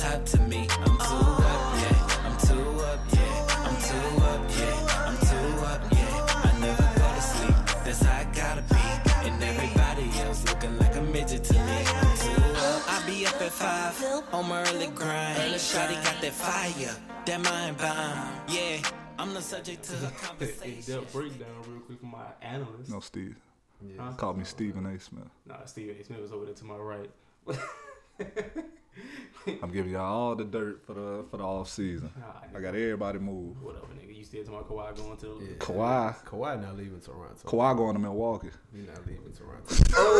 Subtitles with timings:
[0.00, 0.66] top to me.
[0.70, 2.26] I'm too up, yeah.
[2.26, 3.66] I'm too up, yeah.
[3.66, 5.06] I'm too up, yeah.
[5.08, 6.44] I'm too up, yeah.
[6.48, 7.56] I never go to sleep.
[7.84, 9.28] That's how I gotta be.
[9.28, 11.78] And everybody else looking like a midget to me.
[11.86, 12.82] I'm too up.
[12.88, 15.38] I be up at five on my early grind.
[15.38, 16.96] Early Shotty got that fire,
[17.26, 18.28] that mind bomb.
[18.48, 18.78] Yeah,
[19.18, 20.94] I'm the subject to a In conversation.
[21.00, 22.90] depth breakdown, real quick, from my analyst.
[22.90, 23.36] No, Steve.
[23.82, 24.12] Yeah, Huh?
[24.16, 24.98] Call me Stephen A.
[25.00, 25.24] Smith.
[25.46, 26.04] Nah, Steve A.
[26.04, 27.10] Smith was over there to my right.
[29.62, 32.10] I'm giving y'all all the dirt for the for the off season.
[32.18, 33.62] Nah, I got everybody moved.
[33.62, 34.14] Whatever, nigga.
[34.16, 35.56] You still talking about Kawhi going to the Yeah.
[35.58, 36.24] Kawhi.
[36.26, 37.34] Kawhi not leaving Toronto.
[37.48, 38.50] Kawhi going to Milwaukee.
[38.74, 39.74] He not leaving Toronto.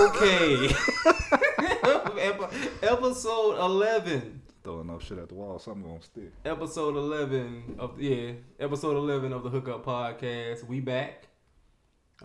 [0.09, 0.74] Okay.
[2.83, 4.43] Episode 11.
[4.62, 5.59] Throwing up shit at the wall.
[5.59, 6.32] Something gonna stick.
[6.45, 10.66] Episode 11 of, yeah, episode 11 of the Hookup Podcast.
[10.66, 11.29] We back.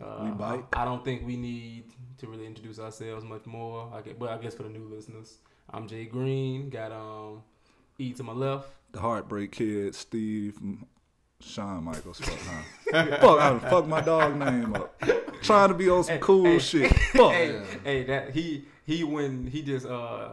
[0.01, 0.65] Uh, We bite.
[0.73, 1.85] I don't think we need
[2.17, 3.89] to really introduce ourselves much more.
[3.93, 5.37] I guess, but I guess for the new listeners,
[5.69, 6.69] I'm Jay Green.
[6.69, 7.43] Got um
[7.97, 8.69] E to my left.
[8.91, 10.85] The Heartbreak Kid, Steve, M-
[11.41, 12.19] Shawn Michaels.
[12.19, 12.61] Fuck, huh?
[13.19, 15.01] fuck, I done fucked my dog name up.
[15.41, 16.93] Trying to be on some Hey, cool hey, shit.
[17.13, 17.31] Fuck.
[17.33, 20.29] hey, hey, that he he when he just uh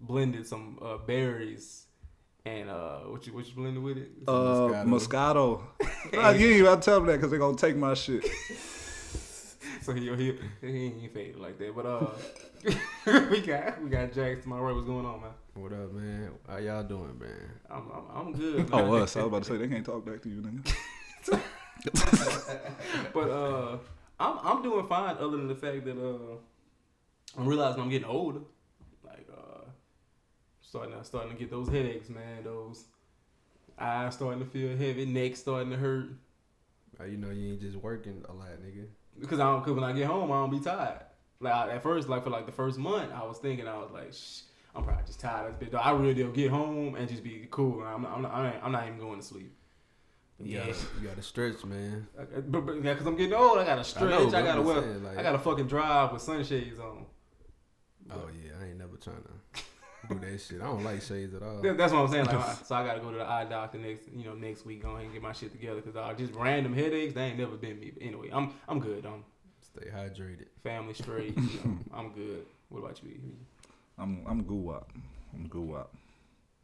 [0.00, 1.86] blended some uh, berries
[2.44, 4.10] and uh what you what you blended with it?
[4.28, 5.62] Uh, Moscato.
[5.80, 5.88] Hey.
[6.12, 8.24] Nah, you ain't about to tell them that because they're going to take my shit.
[9.86, 11.74] So he he he ain't faded like that.
[11.74, 12.10] But uh
[13.30, 14.72] we got we got Jax to my right.
[14.72, 15.30] What's going on, man?
[15.54, 16.30] What up, man?
[16.48, 17.50] How y'all doing, man?
[17.68, 18.70] I'm I'm, I'm good.
[18.70, 18.80] Man.
[18.90, 19.16] Oh, us.
[19.16, 20.72] I was about to say, they can't talk back to you, nigga.
[23.12, 23.78] but uh
[24.20, 26.36] I'm I'm doing fine other than the fact that uh
[27.36, 28.40] I'm realizing I'm getting older.
[29.04, 29.64] Like uh
[30.60, 32.44] starting to starting to get those headaches, man.
[32.44, 32.84] Those
[33.76, 36.10] eyes starting to feel heavy, neck starting to hurt.
[37.04, 38.86] You know you ain't just working a lot, nigga?
[39.20, 41.00] Because I don't, cause when I get home, I don't be tired.
[41.40, 43.90] Like I- at first, like for like the first month, I was thinking I was
[43.92, 44.40] like, Shh,
[44.74, 45.74] I'm probably just tired bitch.
[45.74, 47.82] I really do get home and just be cool.
[47.82, 49.54] I'm not, I'm not, I ain't- I'm not even going to sleep.
[50.40, 52.08] You yeah, gotta, you gotta stretch, man.
[52.18, 53.58] I- but, but yeah, cause I'm getting old.
[53.58, 54.04] I gotta stretch.
[54.04, 54.80] I, know, but gotta wear.
[54.82, 57.06] saying, like- I gotta fucking drive with sunshades on.
[58.10, 59.30] Oh yeah, I ain't never trying to
[60.08, 60.60] do that shit.
[60.60, 61.60] I don't like shades at all.
[61.62, 62.26] That's what I'm saying.
[62.26, 64.82] Like, so I gotta go to the eye doctor next, you know, next week.
[64.82, 67.14] Go ahead and get my shit together because uh, just random headaches.
[67.14, 67.92] They ain't never been me.
[67.94, 69.04] But anyway, I'm I'm good.
[69.06, 69.24] I'm
[69.62, 70.46] Stay hydrated.
[70.62, 71.36] family straight.
[71.36, 72.44] You know, I'm good.
[72.68, 73.10] What about you?
[73.98, 74.90] I'm I'm goo wop.
[75.34, 75.94] I'm goo wop.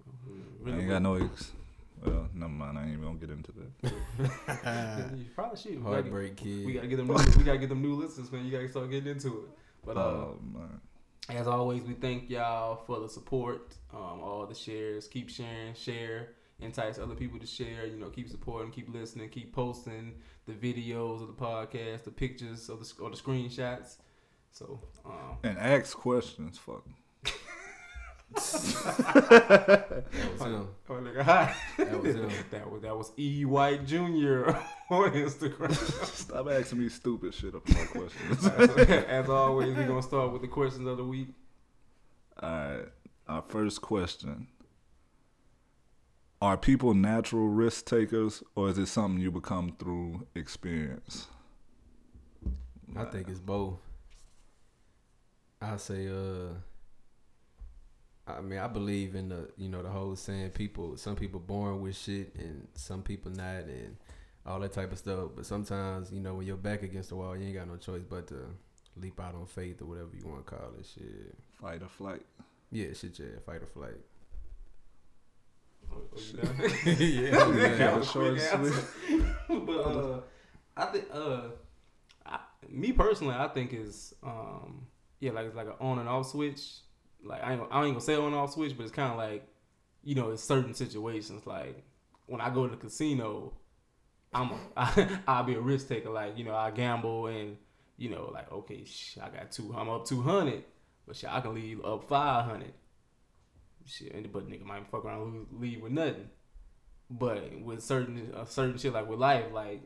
[0.00, 1.52] I Really ain't got no ex.
[2.04, 2.78] Well, never mind.
[2.78, 5.12] I ain't even gonna get into that.
[5.16, 5.70] you probably should.
[5.72, 6.66] We gotta, Heartbreak kid.
[6.66, 7.08] we gotta get them.
[7.08, 8.44] New, we gotta get them new listeners, man.
[8.44, 9.48] You gotta start getting into it.
[9.84, 10.80] But uh, Oh man.
[11.30, 13.74] As always, we thank y'all for the support.
[13.92, 15.06] Um, all the shares.
[15.06, 15.74] Keep sharing.
[15.74, 16.30] Share.
[16.60, 17.86] Entice other people to share.
[17.86, 18.70] You know, keep supporting.
[18.70, 19.28] Keep listening.
[19.28, 20.14] Keep posting
[20.46, 23.96] the videos of the podcast, the pictures of the or the screenshots.
[24.50, 26.58] So, um, And ask questions.
[26.58, 26.84] Fuck.
[28.34, 30.68] That was him.
[30.88, 31.54] oh, nigga, hi.
[31.78, 32.30] That was him.
[32.50, 34.50] that was that was E White Jr.
[34.90, 35.74] on Instagram.
[36.06, 38.46] Stop asking me stupid shit up my questions.
[38.46, 41.28] As always, we're gonna start with the questions of the week.
[42.42, 42.84] All right.
[43.26, 44.48] Our first question.
[46.40, 51.26] Are people natural risk takers or is it something you become through experience?
[52.96, 53.80] I think it's both.
[55.60, 56.54] I say, uh,
[58.36, 61.80] I mean, I believe in the, you know, the whole saying people, some people born
[61.80, 63.96] with shit and some people not, and
[64.44, 65.30] all that type of stuff.
[65.36, 68.02] But sometimes, you know, when you're back against the wall, you ain't got no choice
[68.08, 68.46] but to
[68.96, 70.86] leap out on faith or whatever you want to call it.
[70.86, 72.22] Shit, fight or flight.
[72.70, 73.96] yeah, shit, yeah, fight or flight.
[75.90, 76.38] You
[76.96, 77.30] yeah,
[77.78, 78.84] That short quick and answer.
[79.48, 80.20] but uh,
[80.76, 81.40] I think uh,
[82.26, 84.86] I, me personally, I think is um,
[85.20, 86.60] yeah, like it's like an on and off switch.
[87.24, 89.46] Like I ain't, I ain't gonna say on off switch, but it's kind of like
[90.02, 91.46] you know, it's certain situations.
[91.46, 91.84] Like
[92.26, 93.54] when I go to the casino,
[94.32, 96.10] I'm a, I, I'll be a risk taker.
[96.10, 97.56] Like you know, I gamble and
[97.96, 98.84] you know, like okay,
[99.20, 100.64] I got two, I'm up two hundred,
[101.06, 102.72] but shit, I can leave up five hundred.
[103.84, 106.28] Shit, but nigga might fuck around leave with nothing.
[107.10, 109.80] But with certain uh, certain shit like with life, like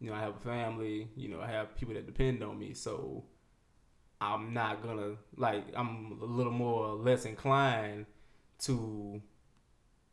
[0.00, 1.08] you know, I have a family.
[1.16, 2.74] You know, I have people that depend on me.
[2.74, 3.24] So
[4.20, 5.64] I'm not gonna like.
[5.76, 8.06] I'm a little more less inclined
[8.60, 9.20] to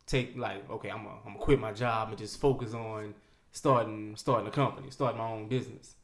[0.06, 3.14] take like, okay, I'm gonna, I'm gonna quit my job and just focus on
[3.52, 5.94] starting starting a company, starting my own business.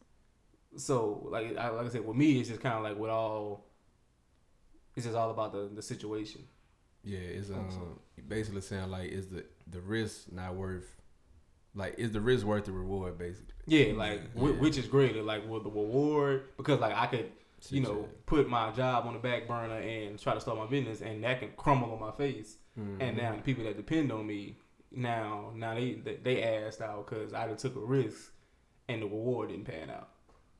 [0.77, 3.67] So like I, like I said, with me, it's just kind of like with all.
[4.97, 6.43] It's just all about the the situation.
[7.05, 7.99] Yeah, it's um
[8.29, 10.97] basically saying like, is the the risk not worth?
[11.75, 13.17] Like, is the risk worth the reward?
[13.19, 13.55] Basically.
[13.67, 14.43] Yeah, like Yeah.
[14.43, 17.31] which is greater, like with the reward because like I could
[17.69, 21.01] you know, put my job on the back burner and try to start my business,
[21.01, 22.59] and that can crumble on my face.
[22.79, 22.97] Mhm.
[23.01, 24.57] And now the people that depend on me,
[24.91, 28.33] now now they they, they asked out because I took a risk,
[28.89, 30.09] and the reward didn't pan out.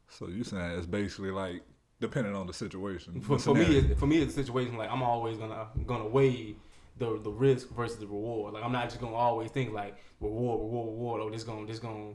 [0.09, 1.63] So you saying it's basically like
[2.01, 3.21] depending on the situation.
[3.21, 3.95] For, the for me, scenario.
[3.95, 6.57] for me, it's a situation like I'm always gonna gonna weigh
[6.99, 8.55] the the risk versus the reward.
[8.55, 11.23] Like I'm not just gonna always think like reward, reward, reward.
[11.23, 12.15] Oh, this gonna this gonna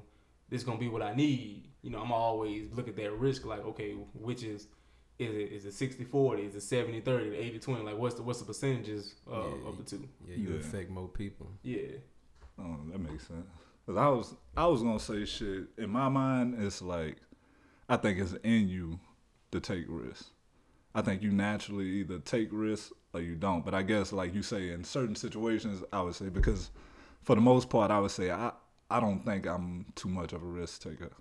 [0.50, 1.70] this gonna be what I need.
[1.86, 4.68] You know, I'm always look at that risk like okay, which is
[5.20, 8.24] is it is it 60 40 is it 70 30 80 20 like what's the
[8.24, 9.68] what's the percentages uh, Yeah.
[9.70, 10.60] of the two Yeah, you Yeah.
[10.62, 11.52] affect more people.
[11.62, 11.98] yeah
[12.58, 13.46] Oh, that makes sense.
[13.86, 15.68] Cause I was I was gonna say shit.
[15.78, 17.18] In my mind, it's like
[17.88, 19.00] I think it's in you
[19.52, 20.32] to take risks.
[20.96, 23.64] I think you naturally either take risks or you don't.
[23.64, 26.72] But I guess like you say in certain situations, I would say because
[27.22, 28.54] for the most part, I would say I
[28.90, 31.12] I don't think I'm too much of a risk taker.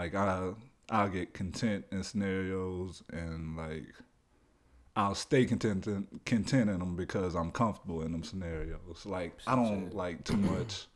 [0.00, 0.52] Like I
[0.88, 3.84] I'll get content in scenarios and like
[4.96, 9.04] I'll stay content in, content in them because I'm comfortable in them scenarios.
[9.04, 10.86] Like I don't like too much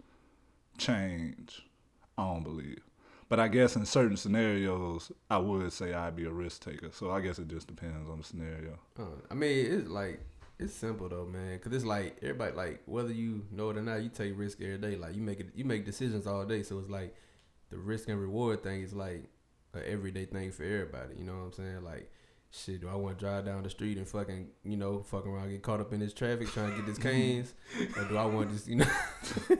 [0.78, 1.60] change.
[2.16, 2.80] I don't believe.
[3.28, 6.88] But I guess in certain scenarios, I would say I'd be a risk taker.
[6.90, 8.78] So I guess it just depends on the scenario.
[8.98, 10.18] Uh, I mean, it's like
[10.58, 11.58] it's simple though, man.
[11.58, 14.78] Cause it's like everybody like whether you know it or not, you take risk every
[14.78, 14.96] day.
[14.96, 16.62] Like you make it, you make decisions all day.
[16.62, 17.14] So it's like
[17.74, 19.24] the risk and reward thing is like
[19.74, 21.14] an everyday thing for everybody.
[21.18, 21.82] You know what I'm saying?
[21.84, 22.10] Like,
[22.52, 25.50] shit, do I want to drive down the street and fucking you know fucking around,
[25.50, 27.52] get caught up in this traffic trying to get this Cane's,
[27.96, 28.86] or do I want to just you know?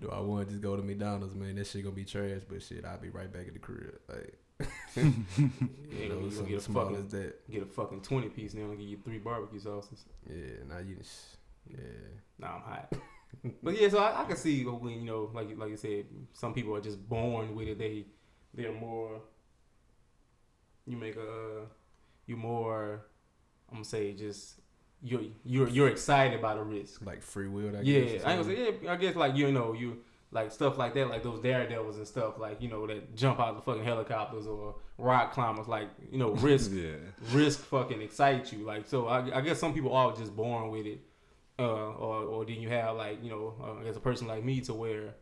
[0.00, 1.56] Do I want to just go to McDonald's, man?
[1.56, 3.98] That shit gonna be trash, but shit, I'll be right back at the crib.
[4.08, 4.38] Like,
[4.96, 5.12] you
[5.90, 7.50] you know, gonna something get a small fucking- as that.
[7.50, 10.98] get a fucking 20 piece now and give you three barbecue sauces Yeah, now you,
[11.68, 11.78] yeah.
[12.38, 12.92] Nah, I'm hot.
[13.62, 16.06] But yeah, so I, I can see when you know, like you- like you said,
[16.32, 17.78] some people are just born with it.
[17.78, 18.06] They
[18.54, 19.20] they're more.
[20.86, 21.66] You make a,
[22.26, 23.02] you more.
[23.70, 24.60] I'm gonna say just
[25.02, 27.04] you're you're you're excited about a risk.
[27.04, 27.76] like free will.
[27.76, 28.92] I yeah, guess, I ain't gonna say yeah.
[28.92, 29.98] I guess like you know you
[30.30, 33.54] like stuff like that, like those daredevils and stuff, like you know that jump out
[33.56, 36.92] the fucking helicopters or rock climbers, like you know risk Yeah.
[37.32, 38.64] risk fucking excites you.
[38.64, 41.00] Like, so I, I guess some people are just born with it,
[41.58, 44.60] uh, or or then you have like you know, uh, guess a person like me
[44.62, 45.14] to where,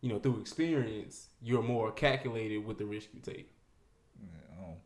[0.00, 3.50] you know, through experience, you're more calculated with the risk you take.
[4.20, 4.78] Yeah, I don't,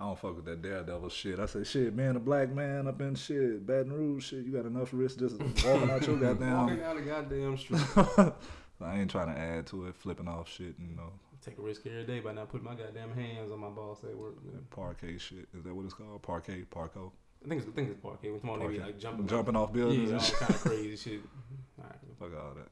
[0.00, 1.38] I don't fuck with that daredevil shit.
[1.38, 4.66] I say, shit, man, a black man up in shit, Baton Rouge, shit, you got
[4.66, 7.80] enough risk just walking out your goddamn Walking out the goddamn street,
[8.82, 11.12] I ain't trying to add to it, flipping off shit, you know,
[11.44, 14.16] take a risk every day by not putting my goddamn hands on my boss at
[14.16, 14.42] work.
[14.44, 14.62] man.
[14.70, 15.48] parquet shit.
[15.56, 16.22] Is that what it's called?
[16.22, 17.12] Parquet, parko,
[17.44, 18.30] I think it's I think it's parquet.
[18.30, 21.20] When tomorrow they be like jumping, jumping off yeah, buildings all kind of crazy shit.
[21.78, 21.98] All right.
[22.18, 22.68] Fuck all that.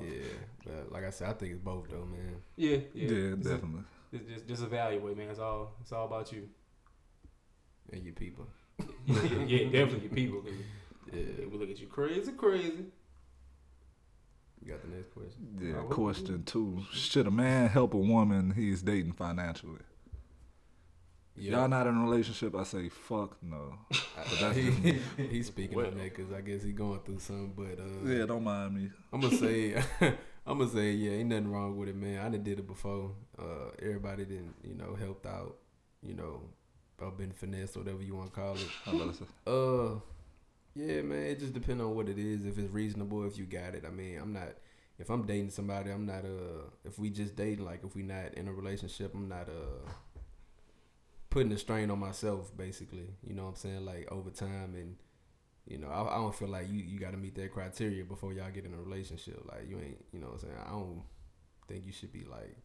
[0.02, 0.24] Yeah,
[0.64, 2.36] but like I said, I think it's both though, man.
[2.56, 3.82] Yeah, yeah, Yeah, It's a- definitely.
[4.12, 5.28] it's just just evaluate, man.
[5.28, 6.48] It's all it's all about you.
[7.92, 8.46] And your people.
[8.78, 10.40] yeah, yeah, yeah, definitely your people.
[10.42, 10.52] 'cause
[11.12, 11.22] Yeah.
[11.38, 12.86] They will look at you crazy, crazy.
[14.64, 15.58] You got the next question.
[15.60, 16.84] Yeah, Uh, question two.
[16.92, 19.80] Should a man help a woman he's dating financially?
[21.34, 23.74] Y'all not in a relationship, I say fuck no.
[23.92, 23.96] I,
[24.40, 24.98] that's he,
[25.30, 27.52] he's speaking Well- on that because I guess he's going through something.
[27.56, 28.90] But uh, Yeah, don't mind me.
[29.12, 29.74] I'm gonna say,
[30.46, 32.18] I'm gonna say, yeah, ain't nothing wrong with it, man.
[32.24, 33.12] I done did it before.
[33.38, 35.56] Uh, everybody didn't, you know, helped out,
[36.02, 36.42] you know,
[36.98, 38.68] or been finessed, whatever you want to call it.
[38.86, 39.30] I'm about to say.
[39.46, 40.00] Uh,
[40.74, 41.22] yeah, man.
[41.24, 42.44] It just depends on what it is.
[42.44, 43.84] If it's reasonable, if you got it.
[43.86, 44.50] I mean, I'm not.
[44.98, 46.24] If I'm dating somebody, I'm not.
[46.24, 49.48] Uh, if we just dating, like if we not in a relationship, I'm not.
[49.48, 49.90] Uh,
[51.32, 53.08] putting a strain on myself, basically.
[53.26, 53.84] You know what I'm saying?
[53.86, 54.96] Like over time, and
[55.66, 58.34] you know, I, I don't feel like you you got to meet that criteria before
[58.34, 59.42] y'all get in a relationship.
[59.50, 60.04] Like you ain't.
[60.12, 60.54] You know what I'm saying?
[60.64, 61.02] I don't
[61.66, 62.56] think you should be like.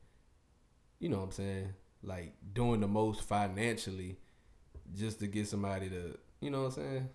[1.00, 1.74] You know what I'm saying?
[2.04, 4.18] Like doing the most financially,
[4.94, 6.18] just to get somebody to.
[6.42, 7.10] You know what I'm saying?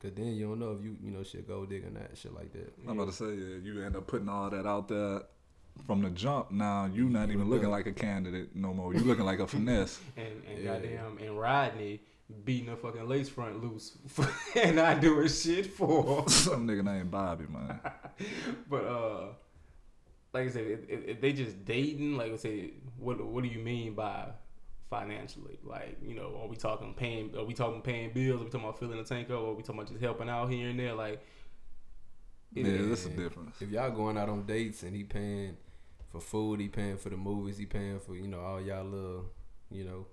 [0.00, 2.34] Cause then you don't know if you you know shit gold digger or not shit
[2.34, 2.72] like that.
[2.86, 5.22] I'm about to say, yeah, you end up putting all that out there
[5.86, 6.50] from the jump.
[6.50, 8.94] Now you not even look- looking like a candidate no more.
[8.94, 10.00] You looking like a finesse.
[10.16, 10.74] And and Yeah.
[10.74, 12.00] goddamn and Rodney
[12.44, 13.96] beating a fucking lace front loose
[14.54, 16.28] and not doing shit for.
[16.28, 17.80] Some nigga named Bobby, man.
[18.68, 19.26] but uh,
[20.32, 23.48] like I said, if, if, if they just dating, like I said, what what do
[23.50, 24.28] you mean by
[24.90, 25.58] financially?
[25.64, 27.34] Like you know, are we talking paying?
[27.36, 28.40] Are we talking paying bills?
[28.40, 29.40] Are we talking about filling the tank up?
[29.40, 30.94] Or are we talking about just helping out here and there?
[30.94, 31.20] Like
[32.52, 33.56] Yeah, it- that's the difference.
[33.60, 35.56] If y'all going out on dates and he paying
[36.08, 39.26] for food, he paying for the movies, he paying for you know all y'all little,
[39.70, 40.06] you know,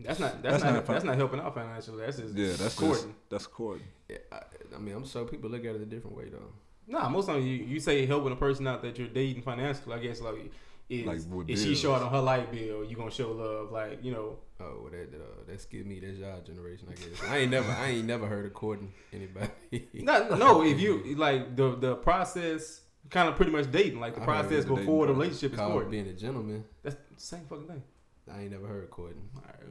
[0.00, 2.04] That's not That's that's, not, not that's not helping out financially.
[2.04, 3.84] That's just Yeah, that's just that's courting.
[4.08, 4.40] yeah, I,
[4.74, 6.52] I mean I'm sure people look at it a different way though.
[6.86, 9.94] Nah, most times you, you say helping a person out that you're dating financially.
[9.94, 10.50] I guess like
[10.90, 12.84] is Like, is she short on her light bill?
[12.84, 13.70] You gonna show love?
[13.72, 17.30] Like you know, Oh, well, that uh, that's give me that's y'all generation, I guess.
[17.30, 19.48] I ain't never I ain't never heard of courting anybody.
[19.94, 20.62] no, no.
[20.62, 24.64] If you like the the process, kind of pretty much dating, like the I process
[24.64, 25.90] the before the relationship is courting.
[25.90, 26.64] being a gentleman.
[26.82, 27.82] That's the same fucking thing.
[28.30, 29.22] I ain't never heard of courting.
[29.34, 29.70] All right,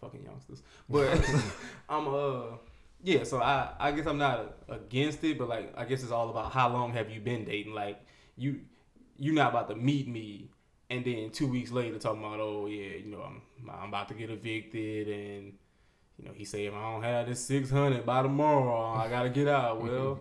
[0.00, 0.62] fucking youngsters.
[0.90, 1.24] But
[1.88, 2.56] I'm uh
[3.02, 6.28] yeah, so I I guess I'm not against it, but like I guess it's all
[6.28, 7.72] about how long have you been dating?
[7.72, 7.98] Like
[8.36, 8.60] you
[9.18, 10.48] you're not about to meet me
[10.90, 14.14] and then two weeks later talking about oh yeah you know I'm I'm about to
[14.14, 15.52] get evicted and
[16.18, 19.30] you know he said if I don't have this six hundred by tomorrow I gotta
[19.30, 19.82] get out.
[19.82, 20.20] Well,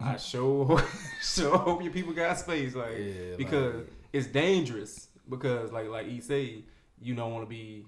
[0.00, 0.80] I sure
[1.22, 6.06] sure hope your people got space like Yeah, because like- it's dangerous because like like
[6.06, 6.62] he say
[7.00, 7.84] you don't want to be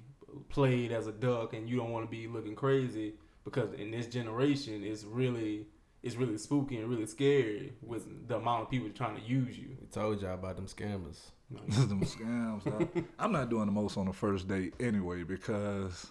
[0.48, 3.14] played as a duck and you don't want to be looking crazy
[3.44, 5.66] because in this generation it's really
[6.02, 9.76] it's really spooky and really scary with the amount of people trying to use you.
[9.80, 11.18] We told y'all about them scammers.
[11.50, 12.64] You know, them scams.
[12.64, 13.04] dog.
[13.18, 16.10] I'm not doing the most on the first date anyway because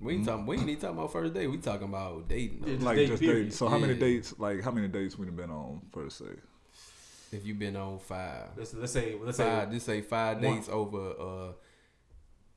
[0.00, 0.44] We ain't talking.
[0.46, 1.46] We ain't even talking about first date.
[1.46, 2.62] We talking about dating.
[2.66, 3.50] Yeah, Just like date, just dating.
[3.52, 4.34] So how many dates?
[4.38, 6.26] Like how many dates we done been on per se?
[7.32, 9.68] If you've been on five, let's let's say let's five.
[9.68, 10.56] say Just say five One.
[10.56, 11.52] dates over a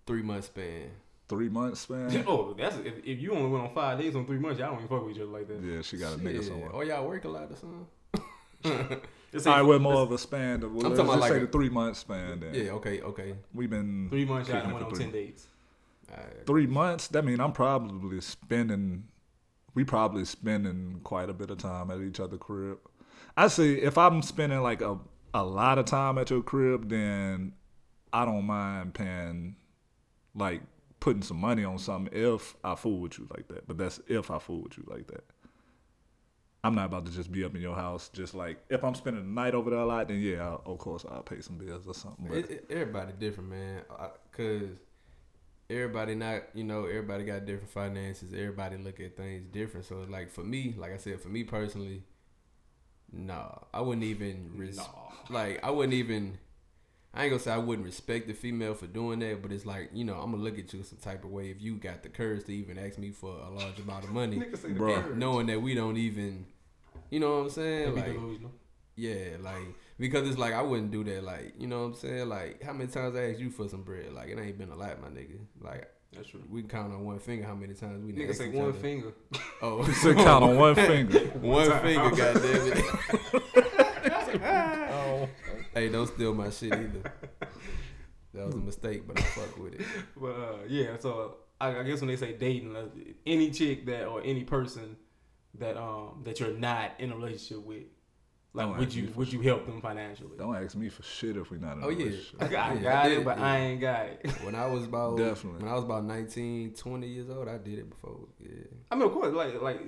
[0.05, 0.89] three month span.
[1.29, 2.23] Three months span.
[2.27, 4.77] oh that's if, if you only went on five days on three months y'all don't
[4.77, 5.61] even fuck with each other like that.
[5.61, 6.45] Yeah, she got a nigga Shit.
[6.45, 6.69] somewhere.
[6.73, 7.87] Oh, y'all work a lot or something?
[9.33, 10.63] Let's say All right, we're more of a span.
[10.63, 12.39] Of, I'm let's talking about just like say a- the three month span.
[12.39, 12.71] Then Yeah.
[12.71, 13.01] Okay.
[13.01, 13.35] Okay.
[13.53, 15.21] we've been three months y'all kicking done it went for on three.
[15.21, 15.47] ten dates.
[16.09, 16.45] Alright.
[16.47, 17.07] three months.
[17.09, 19.03] That mean I'm probably spending.
[19.73, 22.79] We probably spending quite a bit of time at each other crib.
[23.35, 24.97] I say if I'm spending like a
[25.33, 27.51] a lot of time at your crib, then
[28.13, 29.57] I don't mind paying
[30.33, 30.61] like
[30.99, 33.67] putting some money on something if I fool with you like that.
[33.67, 35.23] But that's if I fool with you like that.
[36.63, 38.09] I'm not about to just be up in your house.
[38.09, 40.77] Just like if I'm spending the night over there a lot, then yeah, I'll, of
[40.79, 42.25] course I'll pay some bills or something.
[42.27, 43.81] But It, it, everybody different, man.
[43.97, 44.69] I- Cause
[45.69, 48.33] everybody not, you know, everybody got different finances.
[48.33, 49.85] Everybody look at things different.
[49.85, 52.03] So like for me, like I said, for me personally,
[53.11, 54.85] no, I wouldn't even res- No.
[55.29, 56.37] like I wouldn't even.
[57.17, 59.89] I ain't gonna say I wouldn't respect the female for doing that, but it's like
[59.91, 62.09] you know I'm gonna look at you some type of way if you got the
[62.09, 65.01] courage to even ask me for a large amount of money, Nigga say the Bruh.
[65.03, 65.17] courage.
[65.17, 66.45] knowing that we don't even,
[67.09, 67.83] you know what I'm saying?
[67.85, 68.51] Can't Like delusional.
[68.95, 69.63] yeah, like
[69.97, 71.23] because it's like I wouldn't do that.
[71.23, 72.29] Like you know what I'm saying?
[72.29, 74.13] Like how many times I asked you for some bread?
[74.13, 75.39] Like it ain't been a lot, my nigga.
[75.59, 76.43] Like That's true.
[76.51, 78.69] we count on one finger how many times we done Nigga asked say each one
[78.69, 78.77] other.
[78.79, 79.13] finger.
[79.63, 81.19] Oh, to count on one finger.
[81.41, 81.81] one time.
[81.81, 83.73] finger, goddamn it.
[85.77, 87.13] Hey, don't steal my shit either.
[88.33, 89.81] That was a mistake, but I fuck with it.
[90.21, 92.85] But uh, yeah, so I, I guess when they say dating, uh,
[93.25, 94.95] any chick that or any person
[95.57, 97.83] that um that you're not in a relationship with,
[98.53, 100.37] like Don't would you would you help them financially?
[100.37, 101.97] Don't ask me for shit if we're not in Oh, a yeah.
[102.05, 102.43] relationship.
[102.43, 103.45] I got, I got I it, but yeah.
[103.45, 104.31] I ain't got it.
[104.45, 105.63] When I was about Definitely.
[105.63, 108.19] when I was about 19, 20 years old, I did it before.
[108.39, 108.49] Yeah.
[108.91, 109.79] I mean, of course, like like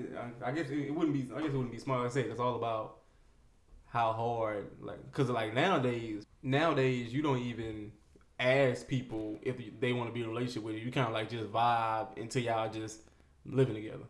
[0.43, 1.29] I- I guess it, it wouldn't be.
[1.35, 2.01] I guess it wouldn't be smart.
[2.01, 2.98] Like I said it's all about
[3.89, 7.91] how hard, like, because like nowadays, nowadays you don't even
[8.39, 10.81] ask people if they want to be in a relationship with you.
[10.81, 13.01] You kind of like just vibe until y'all just
[13.45, 14.05] living together.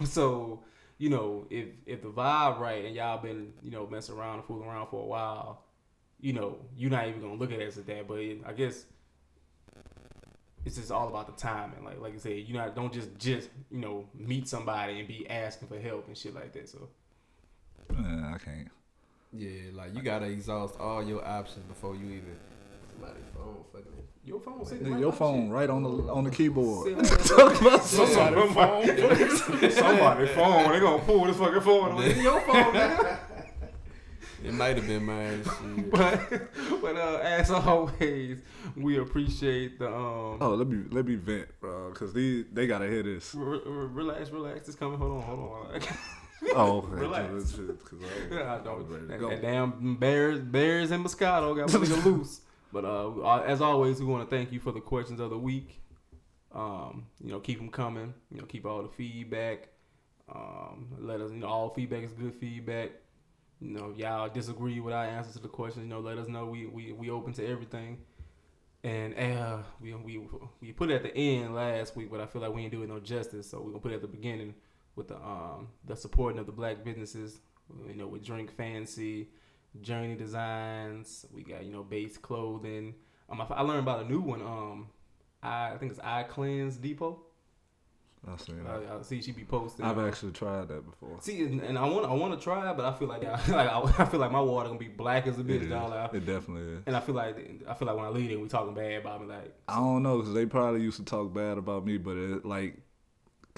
[0.04, 0.62] so
[0.98, 4.44] you know, if if the vibe right and y'all been you know messing around and
[4.44, 5.62] fooling around for a while,
[6.20, 8.08] you know, you're not even gonna look at it as that.
[8.08, 8.84] But it, I guess
[10.64, 11.84] it's just all about the timing.
[11.84, 15.28] Like like I said, you not don't just just you know meet somebody and be
[15.30, 16.68] asking for help and shit like that.
[16.68, 16.88] So
[17.92, 18.68] Nah, I can't.
[19.32, 22.36] Yeah, like you gotta exhaust all your options before you even
[22.90, 23.86] somebody's phone fucking
[24.24, 25.52] your phone, sitting Nigga, right your by phone shit.
[25.52, 27.06] right on the on the keyboard.
[27.06, 27.70] Somebody phone.
[29.70, 30.72] Somebody phone.
[30.72, 31.92] They gonna pull this fucking phone.
[31.92, 32.06] away.
[32.06, 33.18] It's your phone, nigga.
[34.42, 35.42] It might have been mine.
[35.90, 36.30] But
[36.80, 38.38] but uh, as always,
[38.74, 40.38] we appreciate the um.
[40.40, 43.34] Oh, let me let me vent, bro, because they they gotta hear this.
[43.34, 44.66] re- re- relax, relax.
[44.66, 44.98] It's coming.
[44.98, 45.40] Hold on, hold
[45.74, 45.80] on.
[46.54, 47.00] Oh, okay.
[47.00, 47.32] Relax.
[47.32, 49.08] Just- just- 'cause I- Yeah, I I was don't.
[49.08, 52.40] ready to That, damn bears, bears and Moscato got one nigga loose.
[52.72, 55.80] But uh, as always, we want to thank you for the questions of the week.
[56.52, 58.14] Um, you know, keep them coming.
[58.30, 59.68] You know, keep all the feedback.
[60.32, 61.30] Um, let us.
[61.32, 62.90] You know, all feedback is good feedback.
[63.60, 65.84] You know, if y'all disagree with our answers to the questions.
[65.84, 66.46] You know, let us know.
[66.46, 67.98] We we we open to everything.
[68.82, 70.22] And uh, we we
[70.60, 72.88] we put it at the end last week, but I feel like we ain't doing
[72.88, 73.50] no justice.
[73.50, 74.54] So we're gonna put it at the beginning
[74.96, 77.40] with the um the supporting of the black businesses.
[77.86, 79.28] You know, with Drink Fancy,
[79.80, 81.26] Journey Designs.
[81.32, 82.94] We got you know base clothing.
[83.28, 84.42] Um, I, I learned about a new one.
[84.42, 84.88] Um,
[85.42, 87.22] I, I think it's Eye Cleanse Depot.
[88.28, 88.70] I seen that.
[88.70, 89.84] I, I see she be posting.
[89.84, 91.16] I've uh, actually tried that before.
[91.22, 93.50] See, and, and I want I want to try, but I feel like I, like
[93.50, 95.90] I, I feel like my water gonna be black as a bitch, dog.
[95.90, 96.82] Like, it definitely is.
[96.86, 99.22] and I feel like I feel like when I leave it, we talking bad about
[99.22, 99.28] me.
[99.28, 102.44] Like, I don't know because they probably used to talk bad about me, but it
[102.44, 102.76] like,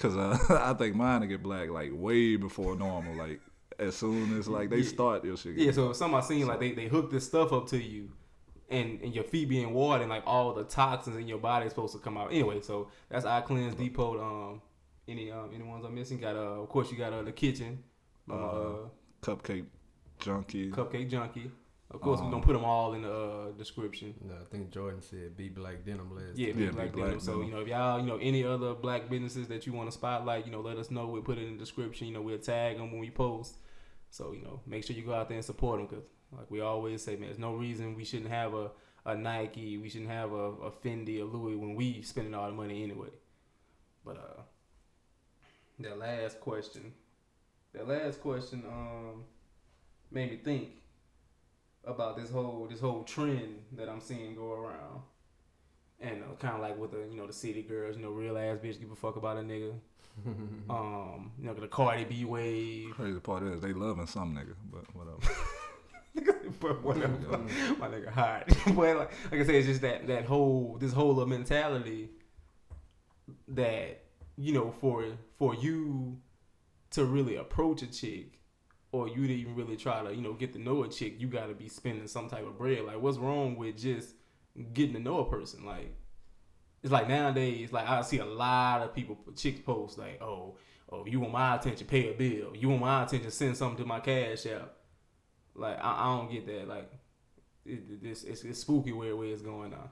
[0.03, 0.37] cause uh,
[0.71, 3.15] I think mine will get black like way before normal.
[3.15, 3.39] Like
[3.79, 4.89] as soon as like they Yeah.
[4.89, 5.55] start your shit.
[5.57, 5.71] yeah.
[5.71, 8.09] So if somebody seen like they they hook this stuff up to you,
[8.69, 11.71] and and your feet being watered, and like all the toxins in your body is
[11.71, 12.27] supposed to come out.
[12.31, 14.21] Anyway, so that's eye cleanse depot.
[14.21, 14.61] Um,
[15.07, 16.19] any um any ones I'm missing?
[16.19, 17.83] Got uh, of course you got uh the kitchen,
[18.29, 18.75] uh, Uh,
[19.21, 19.65] cupcake
[20.19, 20.71] junkie.
[20.71, 21.49] cupcake junkie.
[21.93, 24.15] Of course, we Um, gonna put them all in the uh, description.
[24.21, 26.37] No, I think Jordan said be black denim last.
[26.37, 26.57] Yeah, time.
[26.57, 27.19] be Yeah, black be black denim.
[27.19, 29.93] So you know, if y'all, you know, any other black businesses that you want to
[29.93, 31.07] spotlight, you know, let us know.
[31.07, 32.07] We'll put it in the description.
[32.07, 33.57] You know, we'll tag them when we post.
[34.09, 36.61] So you know, make sure you go out there and support them because, like we
[36.61, 38.71] always say, man, there's no reason we shouldn't have a,
[39.05, 42.53] a Nike, we shouldn't have a, a Fendi, a Louis when we spending all the
[42.55, 43.09] money anyway.
[44.03, 44.41] But uh,
[45.79, 46.91] that last question,
[47.73, 49.23] that last question, um,
[50.11, 50.69] made me think
[51.85, 55.01] about this whole this whole trend that I'm seeing go around.
[55.99, 58.37] And uh, kind of like with the you know the city girls, you know, real
[58.37, 59.73] ass bitch give a fuck about a nigga.
[60.69, 64.83] Um, you know the Cardi B wave, Crazy part is they loving some nigga, but
[64.95, 65.17] whatever.
[66.59, 67.37] but whatever.
[67.79, 71.25] My nigga hot, but like, like I said, it's just that that whole this whole
[71.25, 72.11] mentality
[73.49, 74.03] that
[74.37, 75.05] you know for
[75.37, 76.19] for you
[76.91, 78.39] to really approach a chick
[78.93, 81.27] or you didn't even really try to you know get to know a chick, you
[81.27, 82.85] got to be spending some type of bread.
[82.85, 84.13] Like, what's wrong with just
[84.71, 85.65] getting to know a person?
[85.65, 85.93] Like,
[86.83, 90.57] it's like nowadays, like I see a lot of people chicks post like, oh,
[90.91, 92.55] oh, you want my attention, pay a bill.
[92.55, 94.73] You want my attention, send something to my cash app.
[95.55, 96.67] Like, I, I don't get that.
[96.67, 96.91] Like,
[97.65, 99.89] it, it, it's, it's it's spooky where where it's going on.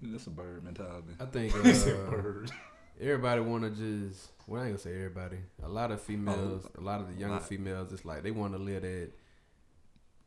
[0.00, 1.14] That's a bird mentality.
[1.18, 2.52] I think It's a uh, bird.
[3.00, 4.28] Everybody want to just.
[4.46, 5.38] Well, I ain't gonna say everybody.
[5.64, 8.52] A lot of females, Oh, a lot of the younger females, it's like they want
[8.52, 9.10] to live that,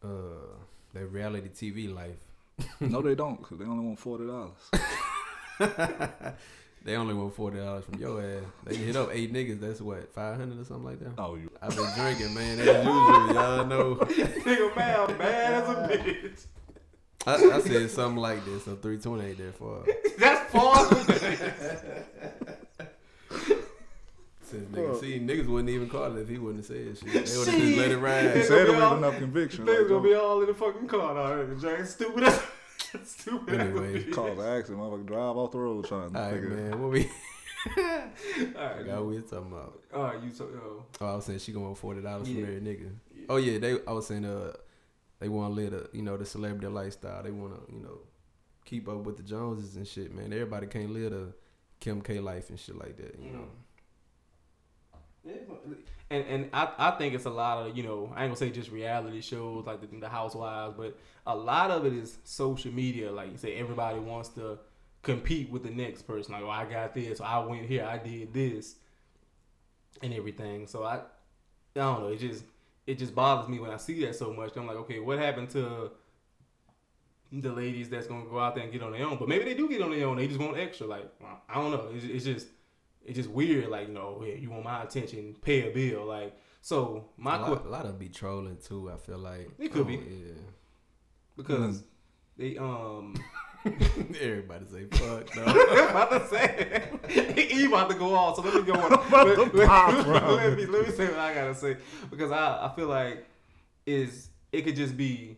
[0.04, 0.58] uh,
[0.94, 2.18] that reality TV life.
[2.82, 4.60] no, they don't, cause they only want forty dollars.
[6.86, 8.44] They only want forty dollars from your ass.
[8.66, 9.60] They hit up eight niggas.
[9.60, 11.12] That's what five hundred or something like that.
[11.22, 12.58] Oh, you I've been drinking, man.
[12.58, 13.96] As usual, y'all know.
[14.00, 16.46] Nigga, man, bad as a bitch.
[17.28, 19.84] I, I said something like this, so three twenty ain't there for.
[20.18, 20.86] That's far.
[24.60, 27.26] Since niggas, see, niggas wouldn't even call it if he wouldn't have said shit.
[27.28, 28.46] They would have just let it He ride.
[28.46, 29.66] said it be with enough conviction.
[29.66, 31.60] Things Like, gonna be all in the fucking car already.
[31.60, 32.42] Jack, stupid as
[33.06, 33.54] stupid.
[33.56, 34.14] as a Anyway, bitch.
[34.14, 36.56] call the accident, motherfucker, drive off the road trying to All right, figure it.
[36.72, 36.82] man.
[36.82, 37.10] What we?
[37.78, 39.80] all right, I what we was talking about.
[39.94, 40.86] all right, you so yo.
[41.02, 42.46] Oh, I was saying she gonna want forty dollars Yeah.
[42.46, 42.92] from every nigga.
[43.28, 43.78] Oh yeah, they.
[43.88, 44.54] I was saying uh,
[45.20, 47.22] they want to live the you know the celebrity lifestyle.
[47.22, 48.00] They want to you know
[48.66, 50.14] keep up with the Joneses and shit.
[50.16, 51.34] Man, everybody can't live the
[51.82, 53.20] Kim K life and shit like that.
[53.22, 53.46] You know.
[56.12, 58.50] And and I, I think it's a lot of you know I ain't gonna say
[58.50, 63.12] just reality shows like the, the Housewives, but a lot of it is social media.
[63.12, 64.58] Like you say, everybody wants to
[65.04, 66.34] compete with the next person.
[66.34, 68.76] Like, oh, I got this, I went here, I did this,
[70.02, 70.68] and everything.
[70.68, 71.02] So I, I
[71.76, 72.08] don't know.
[72.08, 72.44] It just
[72.88, 74.56] it just bothers me when I see that so much.
[74.56, 75.92] I'm like, okay, what happened to
[77.32, 79.18] the ladies that's gonna go out there and get on their own?
[79.18, 80.18] But maybe they do get on their own.
[80.18, 80.88] They just want extra.
[80.88, 81.06] Like
[81.48, 81.90] I don't know.
[81.94, 82.48] It's, it's just
[83.10, 83.68] it's just weird.
[83.70, 86.06] Like you know, yeah, you want my attention, pay a bill.
[86.06, 88.92] Like so, my a, lot, a lot of be trolling too.
[88.92, 89.96] I feel like It could be.
[89.96, 90.34] Yeah.
[91.36, 91.84] because
[92.38, 93.16] they um.
[94.22, 95.44] Everybody say fuck no.
[95.44, 96.90] I'm about to say
[97.50, 98.38] he about to go off.
[98.38, 98.90] So let me go on.
[99.12, 101.76] let, let- pop, let me let me say what I gotta say
[102.10, 103.26] because I I feel like
[103.86, 105.38] is it could just be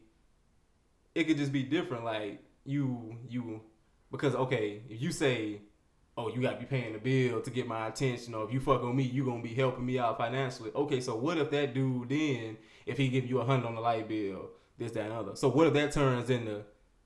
[1.16, 2.04] it could just be different.
[2.06, 3.62] Like you you
[4.12, 5.62] because okay if you say
[6.18, 8.84] oh you gotta be paying the bill to get my attention or if you fuck
[8.84, 10.72] on me you gonna be helping me out financially.
[10.76, 13.82] Okay, so what if that dude then if he give you a hundred on the
[13.82, 15.36] light bill this that and other.
[15.36, 16.64] So what if that turns into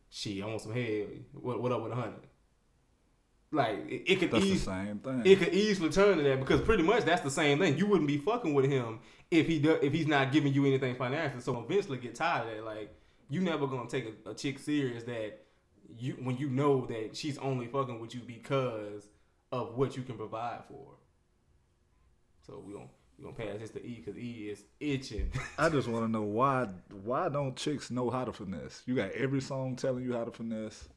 [0.09, 1.07] she, I want some head.
[1.33, 2.21] What what up with a hundred?
[3.51, 5.21] Like it, it could That's the easily same thing.
[5.25, 7.77] it could easily turn to that because pretty much that's the same thing.
[7.77, 8.99] You wouldn't be fucking with him
[9.31, 11.41] if he do, if he's not giving you anything financially.
[11.41, 12.65] So eventually get tired of that.
[12.65, 12.95] Like
[13.29, 15.44] you never gonna take a, a chick serious that
[15.97, 19.07] you when you know that she's only fucking with you because
[19.51, 20.73] of what you can provide for.
[20.91, 20.97] her.
[22.47, 22.85] So we gonna
[23.17, 25.31] we gonna pass this to E because E is itching.
[25.57, 26.67] I just want to know why
[27.03, 28.83] why don't chicks know how to finesse?
[28.85, 30.87] You got every song telling you how to finesse.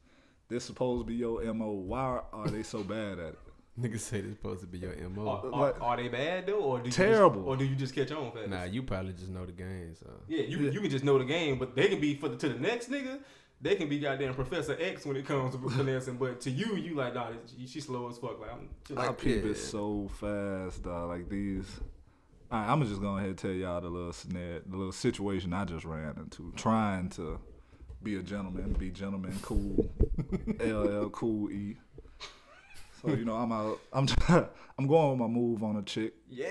[0.49, 1.71] This supposed to be your mo.
[1.71, 3.39] Why are they so bad at it?
[3.79, 5.27] Niggas say this supposed to be your mo.
[5.27, 7.41] are, Like- are they bad though, or do you Terrible.
[7.41, 8.49] Just, or do you just catch on fast?
[8.49, 9.93] Nah, you probably just know the game.
[9.95, 10.71] So Yeah, you Yeah.
[10.71, 12.89] you can just know the game, but they can be for the, to the next
[12.89, 13.19] nigga.
[13.61, 16.95] They can be goddamn Professor X when it comes to finessing, but to you, you
[16.95, 18.39] like, nah, she, she slow as fuck.
[18.39, 19.51] Like, I'm, she I like, peep yeah.
[19.51, 21.09] it so fast, dog.
[21.09, 21.65] Like these.
[22.51, 25.53] All right, I'm just going ahead and tell y'all the little snare, the little situation
[25.53, 26.51] I just ran into.
[26.55, 27.39] Trying to
[28.01, 29.89] be a gentleman, be gentleman, cool,
[30.59, 31.77] LL, cool E.
[33.01, 33.79] So you know, I'm out.
[33.93, 34.45] I'm try,
[34.77, 36.13] I'm going with my move on a chick.
[36.29, 36.49] yeah.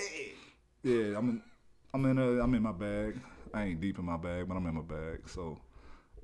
[0.85, 1.43] Yeah, I'm in,
[1.93, 3.21] I'm in a, I'm in my bag.
[3.53, 5.29] I ain't deep in my bag, but I'm in my bag.
[5.29, 5.59] So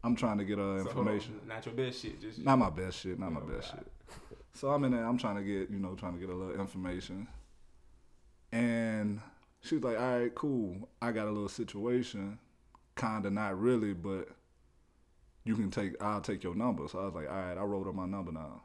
[0.04, 1.40] I'm trying to get her So, information.
[1.46, 3.18] not your best shit, just Not my best shit.
[3.18, 3.84] Not my Oh, best God.
[3.84, 4.38] shit.
[4.52, 5.04] So I'm in there.
[5.04, 7.26] I'm trying to get, you know, trying to get a little information.
[8.52, 9.20] And
[9.62, 10.88] she was like, "All right, cool.
[11.02, 12.38] I got a little situation.
[12.96, 14.28] Kinda, not really, but
[15.44, 16.00] you can take.
[16.02, 18.30] I'll take your number." So I was like, "All right." I wrote up my number
[18.30, 18.62] now.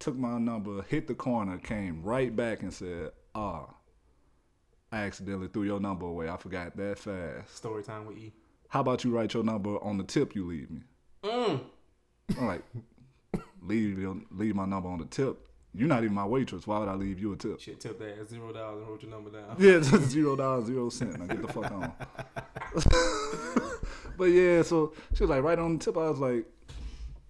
[0.00, 3.72] Took my number, hit the corner, came right back and said, "Ah,
[4.90, 6.28] I accidentally threw your number away.
[6.28, 7.54] I forgot that fast.
[7.54, 8.32] story time with E.
[8.74, 10.80] How about you write your number on the tip you leave me?"
[11.22, 11.60] Mm.
[12.36, 12.64] I'm like,
[13.62, 15.46] leave your, leave my number on the tip.
[15.72, 16.66] You're not even my waitress.
[16.66, 17.60] Why would I leave you a tip?
[17.60, 19.54] Shit, tip that at zero dollars and wrote your number down.
[19.60, 21.20] Yeah, just zero dollars, zero cent.
[21.20, 21.92] Now get the fuck on.
[24.18, 25.96] but yeah, so she was like, right on the tip.
[25.96, 26.44] I was like,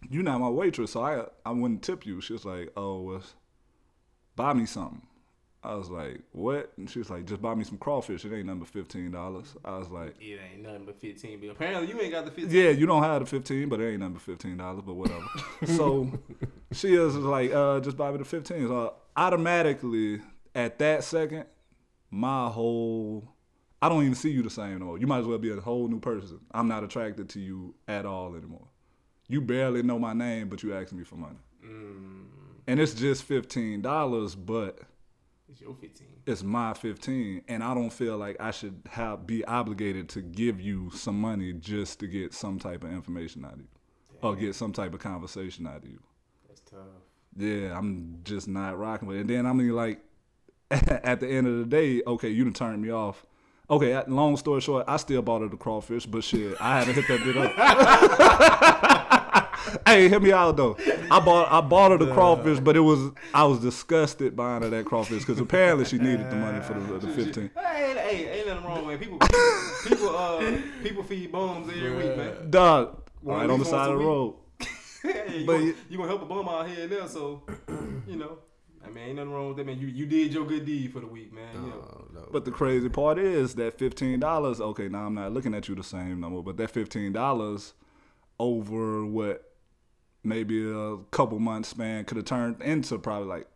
[0.08, 2.22] you're not my waitress, so I I wouldn't tip you.
[2.22, 3.22] She was like, oh, well,
[4.34, 5.02] buy me something.
[5.64, 6.72] I was like, what?
[6.76, 8.24] And she was like, just buy me some crawfish.
[8.24, 9.54] It ain't number fifteen dollars.
[9.64, 12.54] I was like, It ain't nothing but fifteen, but apparently you ain't got the fifteen.
[12.64, 15.24] Yeah, you don't have the fifteen, but it ain't nothing but fifteen dollars, but whatever.
[15.66, 16.10] so
[16.72, 18.66] she is like, uh, just buy me the fifteen.
[18.68, 20.20] So automatically
[20.54, 21.46] at that second,
[22.10, 23.34] my whole
[23.82, 24.98] I don't even see you the same no more.
[24.98, 26.40] You might as well be a whole new person.
[26.52, 28.68] I'm not attracted to you at all anymore.
[29.28, 31.36] You barely know my name, but you asking me for money.
[31.64, 32.24] Mm,
[32.66, 34.78] And it's just fifteen dollars, but
[35.54, 36.08] it's your fifteen.
[36.26, 40.60] it's my 15 and i don't feel like i should have be obligated to give
[40.60, 43.68] you some money just to get some type of information out of you.
[44.20, 46.00] Or get some type of conversation out of you.
[46.48, 46.78] That's tough.
[47.36, 49.20] yeah i'm just not rocking with it.
[49.20, 50.00] And then i mean like
[50.70, 53.24] at the end of the day okay you done turned me off.
[53.70, 57.06] Okay long story short i still bought her the crawfish but shit i haven't hit
[57.08, 57.52] that bit up
[59.86, 60.76] hey hit me out though
[61.10, 64.68] i bought i bought her the crawfish but it was i was disgusted buying her
[64.70, 68.48] that crawfish because apparently she needed the money for the, the 15 Hey, hey, ain't
[68.48, 69.18] nothing wrong, with People,
[69.86, 72.50] people, uh, people feed bums every week, man.
[72.50, 74.34] Dog, Well, right on the side of the a road.
[75.02, 77.42] Hey, you, But gonna, you- you gonna help a bum out here and there, so
[78.06, 78.38] you know.
[78.86, 79.78] I mean, ain't nothing wrong with that, man.
[79.78, 81.54] You you did your good deed for the week, man.
[81.54, 81.88] You know.
[81.90, 82.28] Oh, no.
[82.30, 84.60] But the crazy part is that fifteen dollars.
[84.60, 87.72] Okay, now I'm not looking at you the same number, but that fifteen dollars
[88.38, 89.53] over what
[90.24, 93.46] maybe a couple months span could have turned into probably like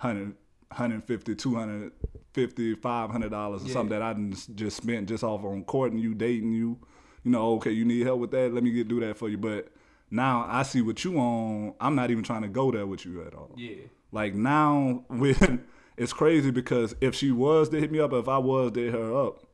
[0.00, 0.34] 100,
[0.68, 3.72] 150, 250, 500 dollars or Yeah.
[3.72, 4.14] something that I
[4.54, 6.78] just spent just off on courting you, dating you.
[7.24, 8.52] You know, okay, you need help with that.
[8.52, 9.36] Let me get do that for you.
[9.38, 9.68] But
[10.10, 11.74] now I see what you on.
[11.80, 13.52] I'm not even trying to go there with you at all.
[13.56, 13.76] Yeah.
[14.12, 15.64] Like now, when
[15.96, 18.94] it's crazy because if she was to hit me up, if I was to hit
[18.94, 19.44] her up,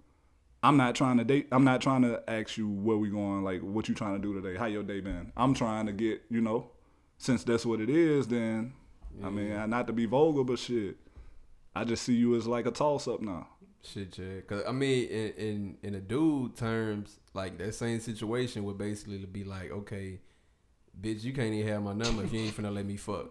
[0.67, 1.47] I'm not trying to date.
[1.53, 3.45] I'm not trying to ask you where we going.
[3.45, 4.59] Like what you trying to do today?
[4.59, 5.31] How your day been?
[5.37, 6.71] I'm trying to get you know,
[7.19, 8.27] since that's what it is.
[8.27, 8.73] Then
[9.25, 10.97] I mean, not to be vulgar, but shit,
[11.75, 13.47] I just see you as like a toss up now.
[13.83, 14.41] Shit, yeah.
[14.49, 19.19] Cause I mean, in in in a dude terms, like that same situation would basically
[19.19, 20.19] be like, okay,
[21.01, 23.27] bitch, you can't even have my number if you ain't finna let me fuck.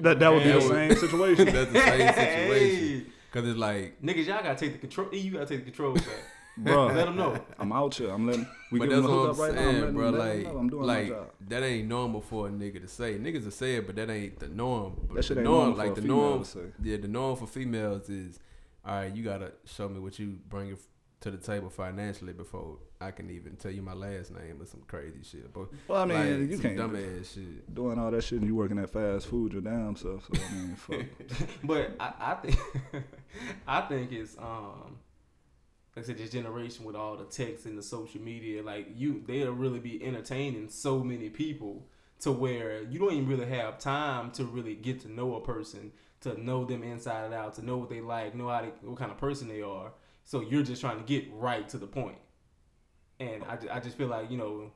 [0.00, 1.46] That that would be That the would- same situation.
[1.54, 3.12] That's the same situation.
[3.32, 5.08] Cause it's like, niggas, y'all gotta take the control.
[5.14, 6.04] You gotta take the control back.
[6.58, 6.86] bro.
[6.86, 7.38] Let them know.
[7.58, 8.10] I'm out here.
[8.10, 8.46] I'm letting.
[8.70, 9.70] We but that's them a what I'm hookup right now.
[9.80, 10.10] saying, bro.
[10.10, 13.14] letting Like, them I'm doing like that ain't normal for a nigga to say.
[13.18, 14.94] Niggas will say it, but that ain't the norm.
[15.08, 16.60] But That shit ain't norm, normal for like a the female norm, say.
[16.82, 18.38] yeah, the norm for females is,
[18.84, 20.78] all right, you gotta show me what you bring it
[21.20, 24.82] to the table financially before I can even tell you my last name or some
[24.86, 25.52] crazy shit.
[25.52, 27.74] But Well, I mean, like, you some can't dumb ass shit.
[27.74, 30.26] doing all that shit and you working at fast food your damn self.
[30.26, 31.00] So I mean, fuck.
[31.64, 32.58] But I, I think
[33.66, 34.98] I think it's um
[35.96, 39.22] like I said, this generation with all the text and the social media, like you
[39.26, 41.86] they'll really be entertaining so many people
[42.20, 45.92] to where you don't even really have time to really get to know a person,
[46.20, 48.98] to know them inside and out, to know what they like, know how they, what
[48.98, 49.92] kind of person they are.
[50.24, 52.18] So you're just trying to get right to the point.
[53.18, 54.70] And I, I just feel like, you know,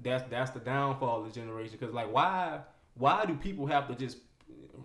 [0.00, 2.60] that's that's the downfall of the generation because like why
[2.94, 4.18] why do people have to just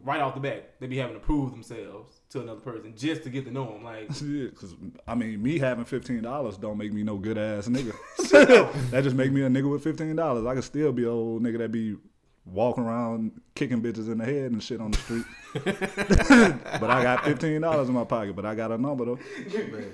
[0.03, 3.29] right off the bat they be having to prove themselves to another person just to
[3.29, 4.75] get to know them like Yeah, cause
[5.07, 7.93] I mean, me having fifteen dollars don't make me no good ass nigga.
[8.91, 10.45] that just make me a nigga with fifteen dollars.
[10.45, 11.95] I could still be a old nigga that be
[12.45, 15.25] walking around kicking bitches in the head and shit on the street.
[15.63, 18.35] but I got fifteen dollars in my pocket.
[18.35, 19.19] But I got a number though.
[19.53, 19.91] Man.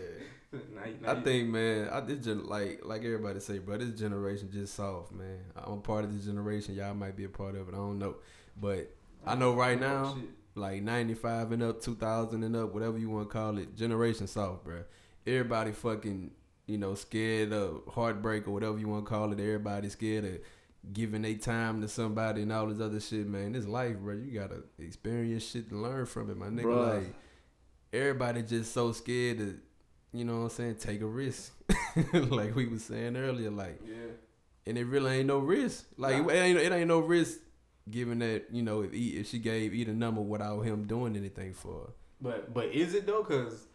[0.52, 0.60] Now
[1.04, 3.78] now I you- think, man, I this gen- like like everybody say, bro.
[3.78, 5.39] This generation just soft, man.
[5.56, 6.73] I'm a part of this generation.
[6.73, 7.73] Y'all might be a part of it.
[7.73, 8.15] I don't know,
[8.60, 8.89] but
[9.25, 10.23] I know right now, Shit.
[10.60, 14.63] Like 95 and up, 2000 and up, whatever you want to call it, generation soft,
[14.63, 14.84] bro.
[15.26, 16.32] Everybody fucking,
[16.67, 19.39] you know, scared of heartbreak or whatever you want to call it.
[19.39, 20.39] Everybody scared of
[20.93, 23.52] giving their time to somebody and all this other shit, man.
[23.54, 24.15] This life, bro.
[24.15, 26.63] You gotta experience shit and learn from it, my nigga.
[26.63, 26.93] Bruh.
[27.00, 27.13] Like
[27.91, 29.58] everybody just so scared to,
[30.13, 31.54] you know what I'm saying, take a risk.
[32.13, 33.95] like we was saying earlier, like Yeah.
[34.67, 35.86] and it really ain't no risk.
[35.98, 36.30] Like Nah.
[36.30, 37.39] it, ain't, it ain't no risk
[37.91, 41.54] given that you know if he, if she gave either number without him doing anything
[41.54, 41.93] for her.
[42.21, 43.23] But but is it though?
[43.23, 43.67] Cause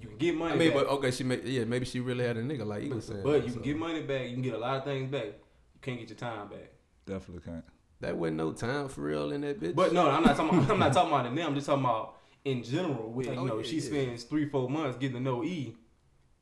[0.00, 0.54] you can get money.
[0.54, 0.84] I mean, back.
[0.84, 3.22] but okay, she may, yeah maybe she really had a nigga like he was saying.
[3.22, 3.54] But you so.
[3.54, 4.26] can get money back.
[4.26, 5.24] You can get a lot of things back.
[5.26, 6.70] You can't get your time back.
[7.06, 7.64] Definitely can't.
[8.00, 9.74] that wasn't no time for real in that bitch.
[9.74, 10.58] But no, I'm not talking.
[10.58, 11.46] About, I'm not talking about it now.
[11.46, 13.10] I'm just talking about in general.
[13.10, 13.82] With you Oh, know, yeah, she yeah.
[13.82, 15.74] spends three, four months getting to know E,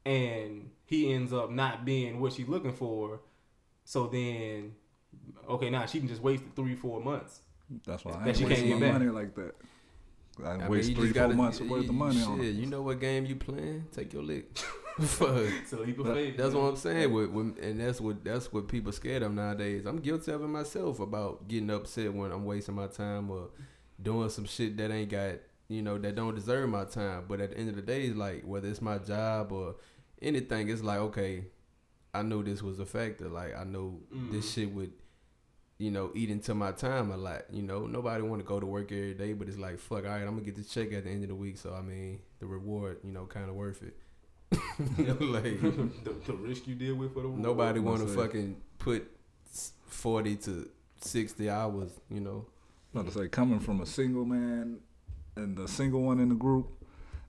[0.04, 3.20] and he ends up not being what she's looking for.
[3.84, 4.74] So then,
[5.48, 7.40] okay, now she can just waste three, four months.
[7.86, 8.92] That's why I That ain't you can't wasting get my back.
[8.94, 9.54] money like that.
[10.44, 12.50] I, I mean, waste you three, four gotta- months worth of money shit, on it.
[12.54, 13.86] You know what game you playing?
[13.92, 14.56] Take your lick.
[15.00, 15.46] Fuck.
[15.66, 16.36] So he But faith.
[16.36, 17.12] That's what I'm saying.
[17.12, 19.86] With, with, and that's what that's what people scared of nowadays.
[19.86, 23.48] I'm guilty of it myself about getting upset when I'm wasting my time or
[24.02, 25.34] doing some shit that ain't got
[25.68, 27.24] you know that don't deserve my time.
[27.28, 29.76] But at the end of the day, it's like whether it's my job or
[30.20, 31.44] anything, it's like okay,
[32.12, 33.28] I knew this was a factor.
[33.28, 34.54] Like I know this Mhm.
[34.54, 34.92] shit would.
[35.80, 37.44] You know, eat into my time a lot.
[37.50, 40.10] You know, nobody want to go to work every day, but it's like, fuck, all
[40.10, 41.56] right, I'm gonna get this check at the end of the week.
[41.56, 43.96] So I mean, the reward, you know, kind of worth it.
[44.52, 45.60] like,
[46.04, 47.40] the, the risk you deal with for the reward.
[47.42, 49.10] Nobody want to fucking put
[49.86, 50.68] forty to
[51.00, 51.90] sixty hours.
[52.10, 52.46] You know,
[52.92, 54.80] About to say, coming from a single man
[55.36, 56.68] and the single one in the group,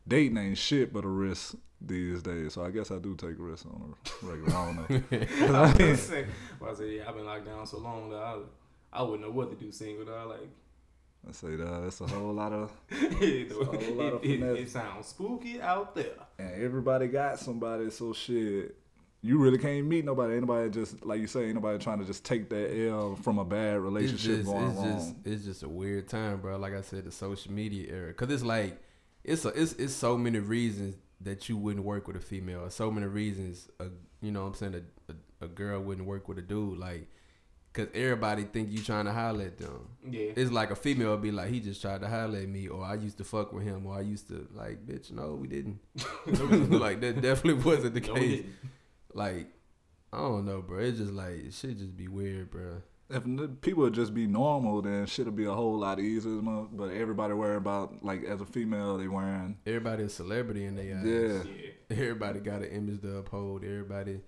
[0.08, 1.56] dating ain't shit but a risk
[1.86, 2.54] these days.
[2.54, 4.56] So I guess I do take risks on a regular.
[4.56, 5.18] I don't know.
[5.58, 6.26] I was gonna say,
[6.60, 8.38] well, I said, yeah, I've been locked down so long that I,
[8.94, 10.06] I wouldn't know what to do single.
[10.06, 10.30] Dog.
[10.30, 10.50] Like,
[11.28, 14.40] I say that that's a whole lot of, it, a whole lot of it, it,
[14.40, 14.60] finesse.
[14.60, 16.14] it sounds spooky out there.
[16.40, 17.92] and everybody got somebody.
[17.92, 18.76] So shit,
[19.22, 20.36] you really can't meet nobody.
[20.36, 21.50] Anybody just like you say.
[21.50, 24.78] anybody trying to just take that L from a bad it's relationship just going it's
[24.78, 24.98] wrong.
[24.98, 26.58] just it's just a weird time, bro.
[26.58, 28.82] Like I said, the social media era, cause it's like
[29.24, 32.70] it's a, it's it's so many reasons that you wouldn't work with a female.
[32.70, 33.86] So many reasons, a,
[34.22, 34.76] you know, what I'm saying
[35.10, 36.78] a, a a girl wouldn't work with a dude.
[36.78, 37.08] Like,
[37.74, 39.88] cause everybody think you trying to holler at them.
[40.08, 40.32] Yeah.
[40.36, 42.84] It's like a female would be like, he just tried to holler at me, or
[42.84, 45.80] I used to fuck with him, or I used to like, bitch, no, we didn't.
[46.80, 48.46] like that definitely wasn't the No, case.
[49.14, 49.48] Like,
[50.14, 50.80] I don't know, bro.
[50.80, 52.82] It's just like it should just be weird, bro.
[53.14, 56.40] If people would just be normal, then shit'll be a whole lot easier.
[56.42, 60.98] But everybody worry about like as a female, they wearing Everybody a celebrity in their
[60.98, 61.06] eyes.
[61.06, 61.54] yeah.
[61.92, 61.98] Yeah.
[62.04, 63.66] Everybody got an image to uphold.
[63.66, 64.22] Everybody,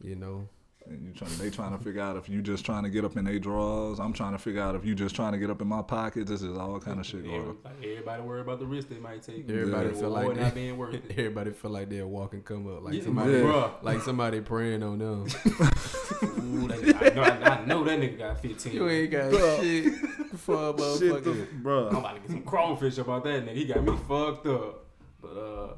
[0.00, 0.48] you know.
[0.88, 3.16] And you trying, they trying to figure out if you just trying to get up
[3.16, 3.98] in their drawers.
[4.00, 6.30] I'm trying to figure out if you just trying to get up in my pockets.
[6.30, 7.56] This is all kind of shit going Every- on.
[7.64, 9.48] like, everybody worry about the risk they might take.
[9.50, 11.10] Everybody The feel like reward they- not being worth it.
[11.10, 13.70] Everybody feel like they're walking come up, like Yeah, somebody, Yeah.
[13.82, 15.26] like somebody praying on them.
[16.54, 17.28] Ooh, that- I, know, I,
[17.60, 18.72] I know that nigga got 15.
[18.72, 19.60] you ain't got Bruh.
[19.60, 19.94] shit
[20.40, 21.30] for a Shit, the,
[21.62, 21.88] motherfucker.
[21.90, 23.54] I'm about to get some crawfish about that nigga.
[23.54, 24.84] He got me fucked up.
[25.20, 25.74] But uh,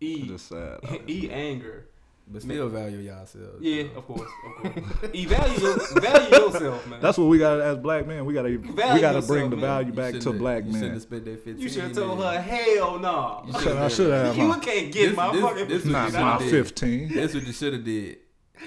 [0.00, 0.78] E Just sad.
[1.08, 1.86] E anger.
[2.28, 3.60] But still value yourselves.
[3.60, 3.90] Yeah, you know.
[3.98, 4.20] of course,
[4.56, 5.10] of course.
[5.14, 7.00] E value, your- value yourself, man.
[7.00, 8.24] That's what we got as black men.
[8.24, 10.82] We gotta we gotta yourself, bring the value You back to black have- You shouldn't
[10.82, 10.92] men.
[10.94, 13.44] have spent that 15 you should have told her, hell no.
[13.46, 14.36] You I should, have.
[14.36, 16.66] You can't get This- my this- fucking this Not what my you did.
[16.66, 17.14] 15.
[17.14, 18.18] That's what you should have did.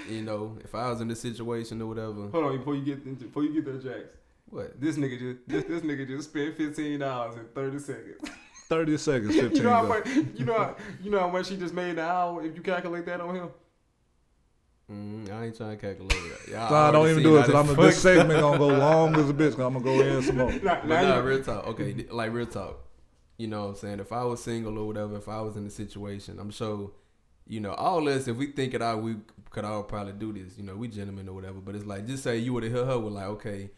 [0.08, 2.28] You know, if I was in this situation or whatever.
[2.28, 4.08] Hold on, before you get into, before you get there, Jax.
[4.48, 4.80] What?
[4.80, 8.20] This nigga just this, this nigga just spent fifteen dollars in thirty seconds.
[8.70, 9.56] 30 seconds, 15.
[9.56, 11.98] you know how much you know how, you know how much he just made an
[11.98, 13.48] hour if you calculate that on him.
[14.90, 16.50] Mm, I ain't trying to calculate it.
[16.50, 18.18] Y'all Nah, don't even do it because this I'm this fucked up.
[18.18, 19.56] segment gonna go long as a bitch.
[19.56, 20.52] Cause I'm gonna go in some more.
[20.52, 21.66] Nah, But nah, real talk.
[21.68, 22.78] Okay, like real talk.
[23.38, 24.00] You know what I'm saying?
[24.00, 26.90] If I was single or whatever, if I was in the situation, I'm sure,
[27.50, 29.16] you know, all this, if we think it out, we
[29.50, 30.56] could all probably do this.
[30.56, 31.58] You know, we gentlemen or whatever.
[31.60, 33.70] But it's like, just say you would have hit her with like, okay,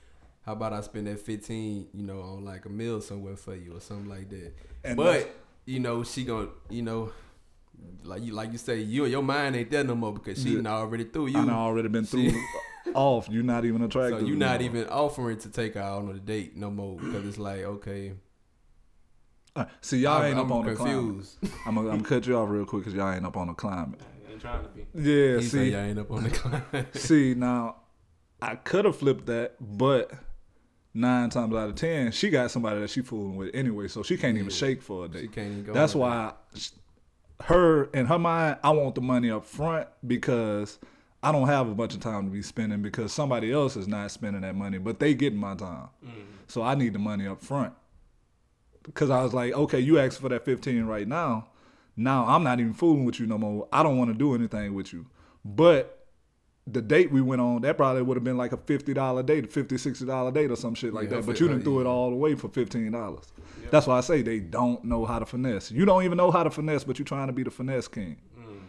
[0.45, 3.75] how about I spend that 15, you know, on like a meal somewhere for you
[3.77, 4.53] or something like that.
[4.85, 7.13] And but, you know, she gonna, you know,
[8.05, 10.69] like you like you say, you your mind ain't there no more because she Yeah.
[10.71, 11.39] already through you.
[11.39, 12.45] I already been through She-
[12.95, 13.29] off.
[13.31, 14.21] You're not even attractive.
[14.21, 14.83] So you're not anymore.
[14.83, 18.13] even offering to take her out on a date no more because it's like, okay,
[19.55, 21.27] Uh, See, y'all I'm, ain't up I'm on the climate.
[21.67, 24.01] I'm gonna cut you off real quick because y'all ain't up on the climate.
[24.27, 24.87] I ain't trying to be.
[24.95, 26.87] Yeah, he see, y'all ain't up on the climb.
[26.95, 27.77] see now,
[28.41, 30.11] I could have flipped that, but
[30.95, 34.17] nine times out of ten, she got somebody that she fooling with anyway, so she
[34.17, 35.23] can't even shake for a day.
[35.23, 35.73] she can't even go.
[35.75, 36.71] That's why sh-
[37.45, 40.79] her in her mind, I want the money up front because
[41.23, 44.11] I don't have a bunch of time to be spending because somebody else is not
[44.11, 45.89] spending that money, but they getting my time.
[46.49, 47.75] So I need the money up front.
[48.83, 51.49] Because I was like, okay, you asked for that 15 right now.
[51.97, 53.69] Now I'm not even fooling with you no more.
[53.73, 55.07] I don't want to do anything with you.
[55.45, 56.07] But
[56.67, 59.45] the date we went on, that probably would have been like a fifty dollar date,
[59.45, 61.27] a 50 60 dollar date or some shit like Yeah, that.
[61.27, 61.91] But you didn't threw it yeah.
[61.91, 63.25] all away for fifteen dollars.
[63.71, 65.71] That's why I say they don't know how to finesse.
[65.71, 68.17] You don't even know how to finesse, but you're trying to be the finesse king.
[68.39, 68.61] Mm.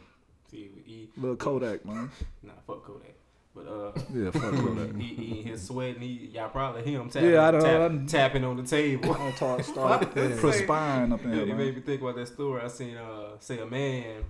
[0.49, 2.10] See, he, Little Kodak, man.
[2.43, 3.15] nah, fuck Kodak.
[3.56, 4.96] But uh, Yeah, fuck Kodak.
[5.00, 7.60] he, he in his sweat, and he, y'all probably hear him tapping, Yeah, I know,
[7.62, 8.08] tap- I know.
[8.08, 9.13] tapping on the table.
[9.13, 12.62] I'll talk, start perspiring up in Yeah, here, it made me think about that story.
[12.63, 14.24] I seen uh say a man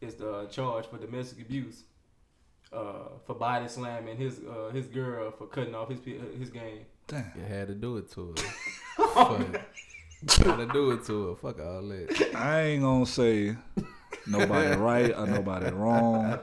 [0.00, 1.84] is the charge for domestic abuse,
[2.72, 6.00] uh for body slamming his uh his girl for cutting off his
[6.38, 6.86] his game.
[7.06, 7.30] Damn.
[7.36, 9.04] You had to do it to her.
[9.14, 9.38] Fuck.
[10.46, 11.36] Had to do it to her.
[11.36, 12.30] Fuck all that.
[12.34, 13.56] I ain't gonna say
[14.26, 16.38] nobody right or nobody wrong.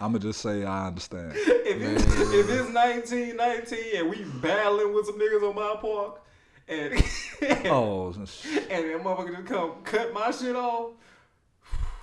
[0.00, 1.32] I'ma just say I understand.
[1.36, 6.20] If it's, if it's nineteen nineteen and we battling with some niggas on my park,
[6.68, 10.92] and and, Oh, and that motherfucker just come cut my shit off.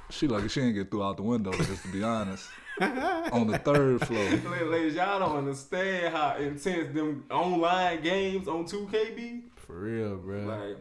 [0.09, 1.51] she lucky she didn't get through out the window.
[1.53, 2.47] Just to be honest,
[2.81, 4.29] on the third floor.
[4.69, 9.43] Ladies, y'all don't understand how intense them online games on 2K be.
[9.55, 10.39] For real, bro.
[10.41, 10.77] Like,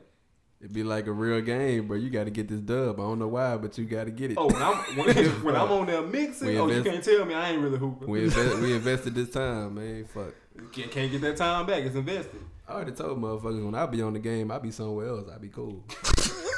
[0.64, 1.98] It'd be like a real game, bro.
[1.98, 2.98] You got to get this dub.
[2.98, 4.38] I don't know why, but you got to get it.
[4.40, 7.35] oh, when I'm when, when I'm on there mixing, We oh, you can't tell me
[7.35, 8.09] I ain't really hooping.
[8.09, 10.07] we, invest, we invested this time, man.
[10.07, 10.33] Fuck.
[10.72, 11.83] can't, can't get that time back.
[11.83, 12.40] It's invested.
[12.66, 15.29] I already told motherfuckers when I be on the game, I be somewhere else.
[15.29, 15.85] I be cool.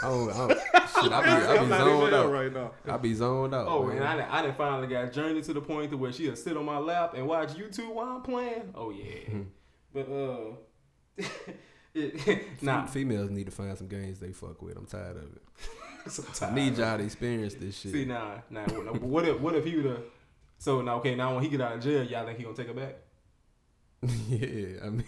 [0.04, 2.30] I don't, I don't, shit, I be, I be zoned out.
[2.30, 2.70] right now.
[2.88, 3.66] I be zoned out.
[3.66, 3.96] Oh, man.
[3.96, 6.64] and I, I done finally got journey to the point to where she'll sit on
[6.64, 8.70] my lap and watch YouTube while I'm playing.
[8.76, 9.42] Oh yeah, Hmm.
[9.92, 11.24] but uh,
[12.62, 12.86] nah.
[12.86, 14.76] Females need to find some games they fuck with.
[14.76, 15.42] I'm tired of it.
[16.42, 17.92] I need y'all to experience this shit.
[17.92, 18.62] See nah, nah.
[18.66, 20.02] What what if what if he would have?
[20.58, 22.68] So now okay, now when he get out of jail, y'all think he gonna take
[22.68, 22.96] her back?
[24.28, 25.04] yeah, I mean,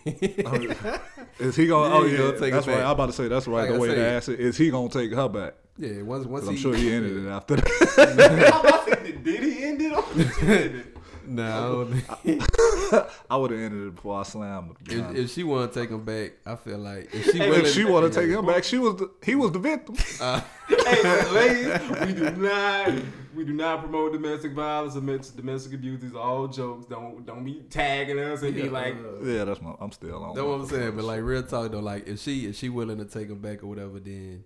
[0.46, 0.98] oh,
[1.38, 1.94] Is he gonna?
[1.94, 2.76] oh Yeah, yeah, he'll take that's right.
[2.78, 2.84] back.
[2.84, 3.60] I'm about to say that's right.
[3.62, 5.54] Like the I way to ask it is he gonna take her back?
[5.76, 6.02] yeah.
[6.02, 8.50] Once once 'Cause I'm he, sure he ended it after that.
[8.52, 10.97] I'm about to say, did- did he end it
[11.30, 11.44] or did she end it?
[11.44, 15.10] Nah, I don't think- I would have ended it before I slammed him.
[15.10, 17.64] if, if she want to take him back, I feel like if she Hey, willing,
[17.66, 19.96] If she want to take him back, she was the, he was the victim.
[20.20, 22.92] uh, hey, ladies, we do not
[23.34, 26.00] we do not promote domestic violence or domestic- domestic abuse.
[26.00, 26.86] These are all jokes.
[26.86, 29.74] Don't don't be tagging us and be like, uh, Yeah, that's my.
[29.80, 30.34] I'm still on.
[30.34, 30.96] That's what I'm saying.
[30.96, 33.62] But like real talk though, like if she if she willing to take him back
[33.62, 34.44] or whatever, then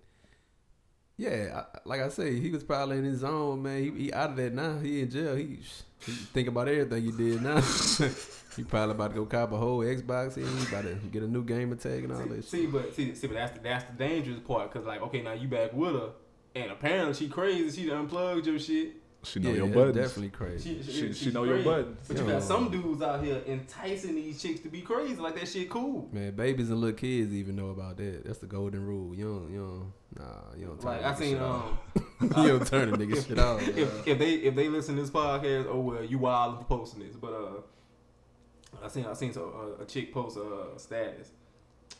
[1.23, 3.81] yeah, like I say, he was probably in his zone, man.
[3.83, 4.79] He, he out of that now.
[4.79, 5.35] He in jail.
[5.35, 5.59] He,
[6.05, 7.61] he think about everything you did now.
[8.57, 10.35] he probably about to go cop a whole Xbox.
[10.35, 12.45] He about to get a new gamer tag and all that shit.
[12.45, 14.71] see, but see, see, but that's the, that's the dangerous part.
[14.71, 16.09] Cause like, okay, now you back with her,
[16.55, 17.81] and apparently she crazy.
[17.81, 18.95] She done unplugged your shit.
[19.23, 19.95] she know yeah, your that's buttons.
[19.95, 20.83] definitely crazy.
[20.83, 21.69] She, She- she she's know your crazy.
[21.69, 21.97] buttons.
[22.07, 25.15] But you got some dudes out here enticing these chicks to be crazy.
[25.15, 26.09] Like that shit cool.
[26.11, 28.25] Man, babies and little kids even know about that.
[28.25, 29.15] That's the golden rule.
[29.15, 30.25] You don't, you don't, nah,
[30.57, 31.77] you don't turn Like a I nigga seen um.
[32.21, 33.57] you don't turn a nigga shit bro.
[33.59, 37.01] if, if they if they listen to this podcast, oh well, you wild for posting
[37.05, 37.15] this.
[37.15, 41.31] But uh, I seen I seen so, uh, a chick post a status,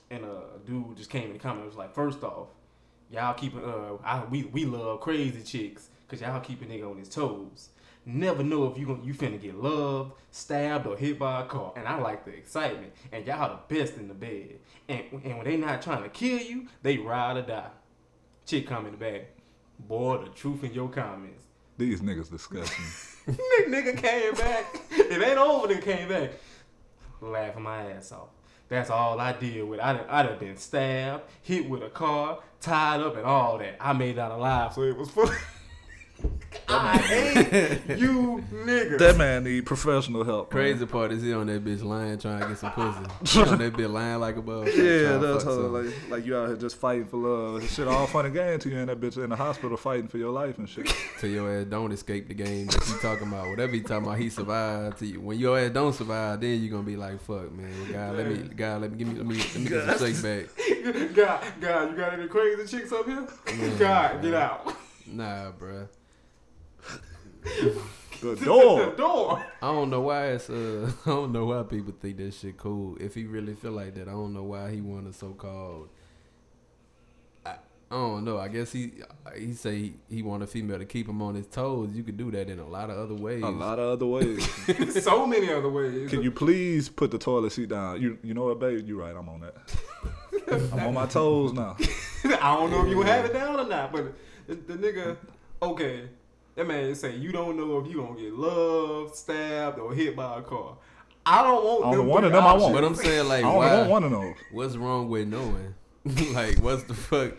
[0.10, 2.48] and uh, a dude just came in the comment was like, first off,
[3.10, 6.98] y'all keeping uh, I, we we love crazy chicks because y'all keep a nigga on
[6.98, 7.70] his toes.
[8.06, 11.72] Never know if you gon' you finna get loved, stabbed, or hit by a car.
[11.78, 12.92] And I like the excitement.
[13.14, 14.60] And y'all the best in the bed.
[14.90, 17.70] And and when they not trying to kill you, they ride or die.
[18.46, 19.28] Chick comment back.
[19.80, 21.46] Boy, the truth in your comments.
[21.78, 22.86] These niggas disgusting.
[23.36, 24.82] Nigga, nigga came back.
[24.92, 25.68] It ain't over.
[25.68, 26.32] Nigga came back,
[27.22, 28.28] laughing my ass off.
[28.68, 29.80] That's all I did with.
[29.80, 33.78] I done, I done been stabbed, hit with a car, tied up, and all that.
[33.80, 35.32] I made out alive, so it was funny.
[36.68, 38.98] I hate you, niggas.
[39.00, 40.54] that man need professional help.
[40.54, 40.62] man.
[40.64, 43.00] Crazy part is he on that bitch lying trying to get some pussy.
[43.44, 44.68] He on that bitch lying like a bug.
[44.68, 47.70] Yeah, that's how like like you out here just fighting for love.
[47.70, 50.18] Shit all fun and game to you and that bitch in the hospital fighting for
[50.18, 50.94] your life and shit.
[51.20, 53.50] Till your ass don't escape the game that you talking about.
[53.50, 55.00] Whatever he talking about, he survived.
[55.00, 55.22] To you.
[55.22, 57.92] When your ass don't survive, then you gonna be like, fuck, man.
[57.92, 60.22] God, let me, God, let me give me, let me, let me get some shake
[60.24, 61.14] back.
[61.16, 63.28] God, God, you got any crazy chicks up here?
[63.78, 64.76] God, get out.
[65.08, 65.88] Nah, bruh.
[68.24, 68.80] The door.
[68.80, 68.96] The door.
[68.96, 69.46] door.
[69.62, 72.96] I don't know why it's uh I don't know why people think that shit cool.
[73.00, 75.90] If he really feel like that, I don't know why he want a so called
[77.46, 77.56] I, I
[77.90, 78.40] don't know.
[78.40, 78.94] I guess he
[79.38, 81.90] he say he, he want a female to keep him on his toes.
[81.94, 83.44] You could do that in a lot of other ways.
[83.44, 84.48] A lot of other ways.
[85.04, 86.10] so many other ways.
[86.10, 88.02] Can you please put the toilet seat down?
[88.02, 88.88] You you know what, babe?
[88.88, 89.14] You right.
[89.14, 90.72] I'm on that.
[90.72, 91.76] I'm on my toes now.
[92.42, 94.14] I don't know if you would have it down or not, but
[94.48, 95.18] the, the nigga
[95.62, 96.10] okay,
[96.56, 100.40] that man saying you don't know if you gonna get loved, stabbed, or hit by
[100.40, 100.78] a car.
[101.26, 102.74] I don't want Only them one of three them I want.
[102.74, 104.36] But I'm saying like, I only why, want one of those.
[104.52, 105.74] what's wrong with knowing?
[106.34, 107.34] like, what's the fuck?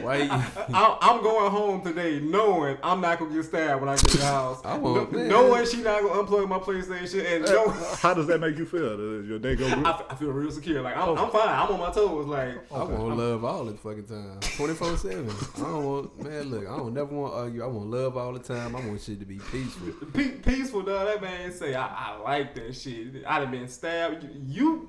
[0.00, 0.16] Why?
[0.16, 4.06] You, I, I'm going home today knowing I'm not gonna get stabbed when I get
[4.08, 4.60] to the house.
[4.64, 5.28] I won't, Kn- man.
[5.30, 7.68] knowing she not gonna unplug my PlayStation and know
[8.00, 8.96] How does that make you feel?
[8.96, 9.86] Does your day go good?
[9.86, 10.82] I, f- I feel real secure.
[10.82, 11.16] Like I'm, oh.
[11.16, 11.48] I'm fine.
[11.48, 12.26] I'm on my toes.
[12.26, 15.30] Like I want love all the fucking time, twenty four seven.
[15.56, 16.42] I don't want man.
[16.50, 17.62] Look, I don't never want to argue.
[17.62, 18.74] I want love all the time.
[18.76, 19.92] I want shit to be peaceful.
[20.12, 21.06] pe- peaceful, dog.
[21.06, 23.24] That man say I, I like that shit.
[23.26, 24.24] I'd have been stabbed.
[24.24, 24.88] You, you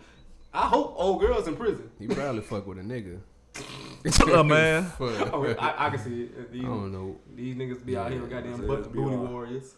[0.53, 1.91] I hope old girls in prison.
[1.99, 3.19] You probably fuck with a nigga.
[3.55, 4.91] Uh, man.
[4.99, 6.51] Oh, I, I can see it.
[6.51, 7.17] These, I don't know.
[7.35, 9.29] these niggas be out here with Yeah, goddamn butt booty SBR.
[9.29, 9.73] warriors.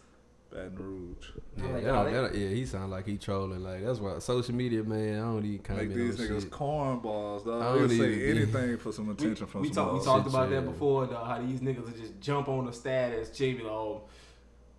[0.50, 1.30] Baton Rouge.
[1.56, 3.62] Yeah, like, that oh, that yeah, he sound like he trolling.
[3.64, 5.14] Like that's why social media, man.
[5.18, 6.50] I don't even Make comment these on niggas shit.
[6.50, 7.78] cornballs, I dog.
[7.78, 10.04] don't They say even be- anything for some We, attention from we, some talk, we
[10.04, 11.26] talked Shit, about that before, dog.
[11.26, 14.02] How these niggas will just jump on the status, chick be like, oh,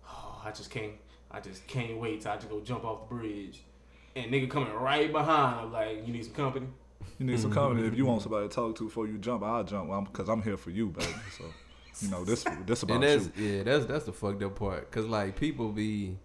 [0.08, 0.92] oh, I just can't,
[1.30, 3.60] I just can't wait till I just go jump off the bridge.
[4.14, 6.68] And nigga coming right behind, like, you need some company.
[7.18, 7.58] You need some mm-hmm.
[7.58, 7.86] company.
[7.88, 10.56] If you want somebody to talk to before you jump, I'll jump because I'm here
[10.56, 11.12] for you, baby.
[11.36, 11.44] So,
[12.00, 13.44] you know, this this about and that's you.
[13.46, 14.90] yeah, that's that's the fucked up part.
[14.90, 16.16] Cause like people be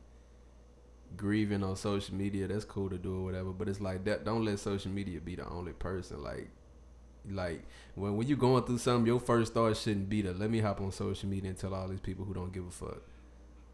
[1.15, 2.47] grieving on social media.
[2.47, 3.51] That's cool to do or whatever.
[3.51, 4.25] But it's like that.
[4.25, 6.23] Don't let social media be the only person.
[6.23, 6.49] Like,
[7.29, 7.63] like
[7.95, 10.81] when when you going through something, your first thought shouldn't be to let me hop
[10.81, 13.01] on social media and tell all these people who don't give a fuck.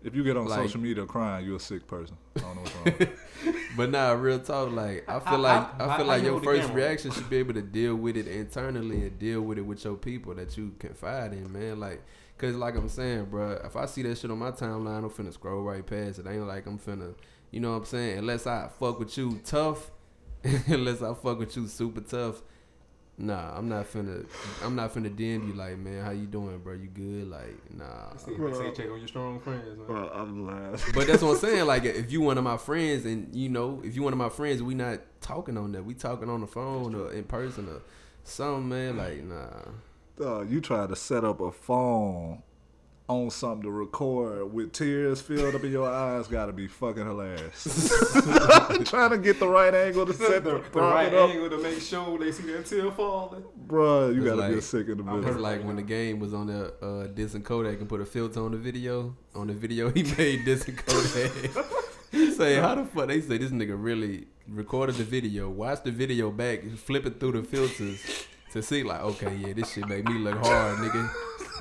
[0.03, 2.15] If you get on like- social media crying, you're a sick person.
[2.35, 2.95] I don't know what's wrong.
[2.99, 3.19] with.
[3.77, 4.71] But nah, real talk.
[4.71, 7.37] Like I How- feel like how- I feel how like your first reaction should be
[7.37, 10.73] able to deal with it internally and deal with it with your people that you
[10.79, 11.79] confide in, man.
[11.81, 12.01] Like,
[12.37, 15.33] cause like I'm saying, bro, if I see that shit on my timeline, I'm finna
[15.33, 16.27] scroll right past it.
[16.27, 17.15] Ain't like I'm finna,
[17.51, 18.19] you know what I'm saying?
[18.19, 19.91] Unless I fuck with you tough,
[20.67, 22.41] unless I fuck with you super tough.
[23.17, 24.25] Nah, I'm not finna.
[24.61, 26.73] I'm not finna DM you like, man, how you doing, bro?
[26.73, 27.29] You good?
[27.29, 28.11] Like, nah.
[28.11, 29.87] They say, they say check on your strong friends, man.
[29.87, 30.77] Bro, I'm lying.
[30.93, 31.65] But that's what I'm saying.
[31.75, 34.29] Like, if you one of my friends, and you know, if you one of my
[34.29, 35.85] friends, we not talking on that.
[35.85, 37.81] We talking on the phone or in person or
[38.23, 38.97] something, man.
[38.97, 39.71] Like, nah.
[40.17, 42.41] Dog, you tried to set up a phone
[43.07, 46.27] on something to record with tears filled up in your eyes.
[46.27, 47.63] Got to be fucking hilarious.
[48.85, 51.57] Trying to get the right angle to set the, the, the right up, angle to
[51.61, 53.43] make sure they see that tear falling.
[53.55, 54.09] bro.
[54.09, 56.19] You It's got to be like- sick in the I'm It's like when the game
[56.19, 59.15] was on the uh, Dis and Kodak and put a filter on the video.
[59.35, 61.31] On the video he made Dis and Kodak.
[62.11, 63.07] he say, how the fuck?
[63.07, 67.43] They say this nigga really recorded the video, watched the video back, flipping through the
[67.43, 68.01] filters
[68.51, 71.11] to see like, okay, yeah, this shit made me look hard, nigga.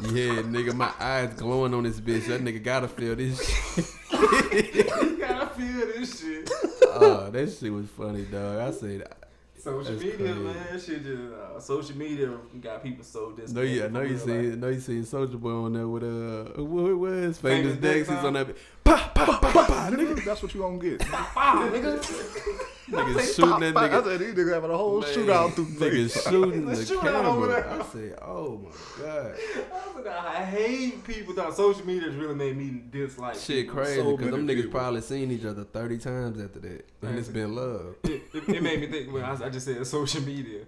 [0.03, 2.27] Yeah, nigga, my eyes glowing on this bitch.
[2.27, 3.87] That nigga gotta feel this shit.
[5.19, 6.51] gotta feel this shit.
[6.83, 8.59] Oh, that shit was funny, dog.
[8.59, 9.19] I said, that.
[9.57, 10.35] Social media, crazy.
[10.35, 14.19] man, shit just uh, social media got people so no, yeah, I know you real
[14.19, 14.59] see, life.
[14.59, 18.09] know you seen Soldier Boy on there with uh, what it was famous, Famous Dex
[18.09, 18.45] Dex, is on huh?
[18.45, 18.57] that.
[18.85, 20.17] Pa pa pa pa, nigga.
[20.17, 21.03] Nigga, that's what you gonna get.
[21.11, 22.61] Wow, nigga.
[22.91, 26.22] Nigga shooting that I said these niggas having a whole Man, shootout through Nigga face.
[26.28, 27.62] shooting Let's the shoot out over camera.
[27.62, 27.80] there.
[27.82, 31.35] I said, oh my god, I said, I hate people.
[31.35, 33.37] That social media has really made me dislike.
[33.37, 33.74] shit people.
[33.82, 34.80] crazy so because them many niggas people.
[34.80, 37.97] probably seen each other thirty times after that, and it's been love.
[38.05, 40.61] It, it, it made me think when I, I just said social media.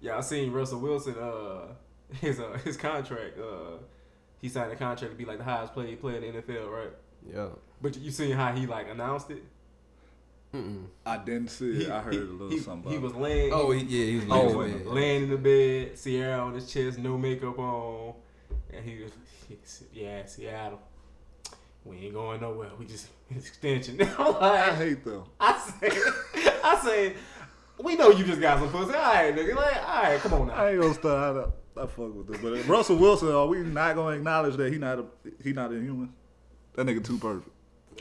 [0.00, 1.16] Yeah, I seen Russell Wilson.
[1.18, 1.66] Uh,
[2.20, 3.38] his uh his contract.
[3.38, 3.76] Uh,
[4.40, 6.90] he signed a contract to be like the highest paid player in the NFL, right?
[7.30, 7.48] Yeah.
[7.82, 9.42] But you seen how he like announced it?
[10.54, 10.86] Mm-mm.
[11.04, 11.90] I didn't see it.
[11.90, 12.90] I heard he, a little he, something.
[12.90, 13.52] He was laying.
[13.52, 14.86] Oh, he, he, yeah, he was oh, laying was in Oh, bed.
[14.94, 18.14] laying in the bed, Ciara on his chest, no makeup on,
[18.72, 19.12] and he was,
[19.48, 20.80] he said, "Yeah, Seattle,
[21.84, 22.70] we ain't going nowhere.
[22.78, 25.24] We just extension." I'm I hate them.
[25.38, 25.90] I say,
[26.64, 27.16] I said,
[27.78, 28.94] we know you just got some pussy.
[28.94, 29.54] All right, nigga.
[29.54, 30.54] Like, all right, come on now.
[30.54, 31.52] I ain't gonna start.
[31.76, 34.78] I, I fuck with this, but Russell Wilson, are we not gonna acknowledge that he
[34.78, 35.04] not a
[35.44, 36.12] he not a human?
[36.74, 37.50] That nigga too perfect.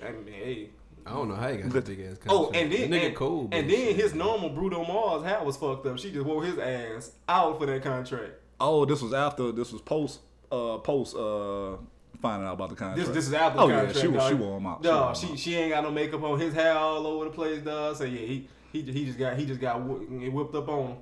[0.02, 0.70] I mean, hey.
[1.08, 2.18] I don't know how he got But- the big ass.
[2.30, 3.50] Oh, and then The nigga and, cool.
[3.52, 5.98] and then his normal Bruno Mars hat was fucked up.
[5.98, 8.34] She just wore his ass out for that contract.
[8.60, 9.52] Oh, this was after.
[9.52, 10.20] This was post.
[10.52, 11.16] Uh, post.
[11.16, 11.78] Uh,
[12.22, 12.98] finding out about the contract.
[13.08, 14.30] This this is after Oh the yeah, she was dog.
[14.30, 14.82] she wore him out.
[14.82, 16.40] Dog, wore him she she ain't got no makeup on.
[16.40, 17.96] His hair all over the place, dog.
[17.96, 20.88] So yeah, he he he just got he just got wh- whipped up on.
[20.88, 20.98] him.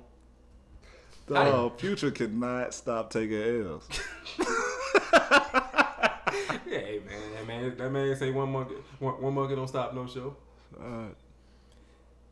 [1.34, 3.88] I Dog, Future cannot stop taking L's.
[6.76, 9.94] Yeah, hey, man, that man that man say one monkey one, one monkey don't stop
[9.94, 10.36] no show.
[10.78, 11.08] Uh,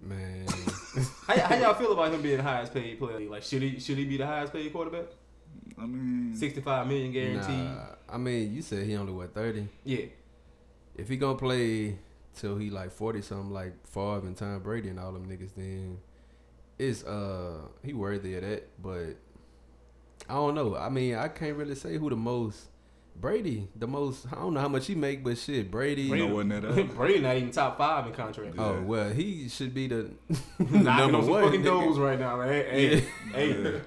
[0.00, 0.46] man.
[1.26, 3.28] How, how y'all feel about him being the highest paid player?
[3.28, 5.06] Like should he should he be the highest paid quarterback?
[5.78, 7.48] I mean, Sixty five million guaranteed.
[7.48, 9.66] Nah, I mean, you said he only what thirty.
[9.84, 10.06] Yeah,
[10.94, 11.98] If he gonna play
[12.36, 15.98] till he like forty something, like Favre and Tom Brady and all them niggas, then
[16.78, 18.68] it's uh he worthy of that.
[18.80, 19.16] But
[20.28, 20.76] I don't know.
[20.76, 22.68] I mean, I can't really say who the most
[23.20, 24.26] Brady, the most.
[24.30, 26.02] I don't know how much he make, but shit, Brady.
[26.02, 26.64] You know, wasn't it?
[26.64, 28.54] uh, Brady not even top five in contract.
[28.58, 30.10] Oh well, he should be the
[30.58, 31.44] Knocking number on some one.
[31.44, 31.98] fucking nigga.
[31.98, 32.36] right now.
[32.38, 33.00] Like, hey, hey,
[33.32, 33.80] hey,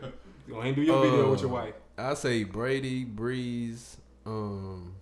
[0.48, 1.74] go ahead and do your video with your Uh, wife.
[1.98, 3.98] I say Brady, Brees.
[4.26, 4.94] Um,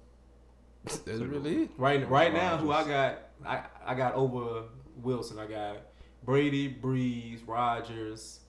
[0.84, 1.69] that's really it.
[1.78, 4.63] Right, right now, who I got, I, I got over
[5.01, 5.39] Wilson.
[5.39, 5.78] I got
[6.23, 8.39] Brady, Brees, Rodgers.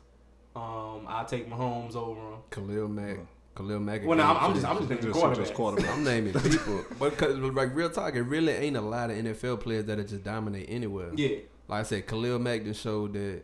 [0.54, 2.38] Um, I'll take Mahomes over him.
[2.50, 3.18] Khalil Mack.
[3.56, 4.04] Khalil Mack.
[4.04, 5.44] Well, no, I'm, I'm just, I'm just thinking Just- quarterback.
[5.46, 5.90] just quarterback.
[5.96, 9.60] I'm naming people, but cause like real talk, it really ain't a lot of NFL
[9.60, 11.10] players that are just dominate anywhere.
[11.14, 11.38] Yeah,
[11.68, 13.42] Like I said, Khalil Mack just showed that.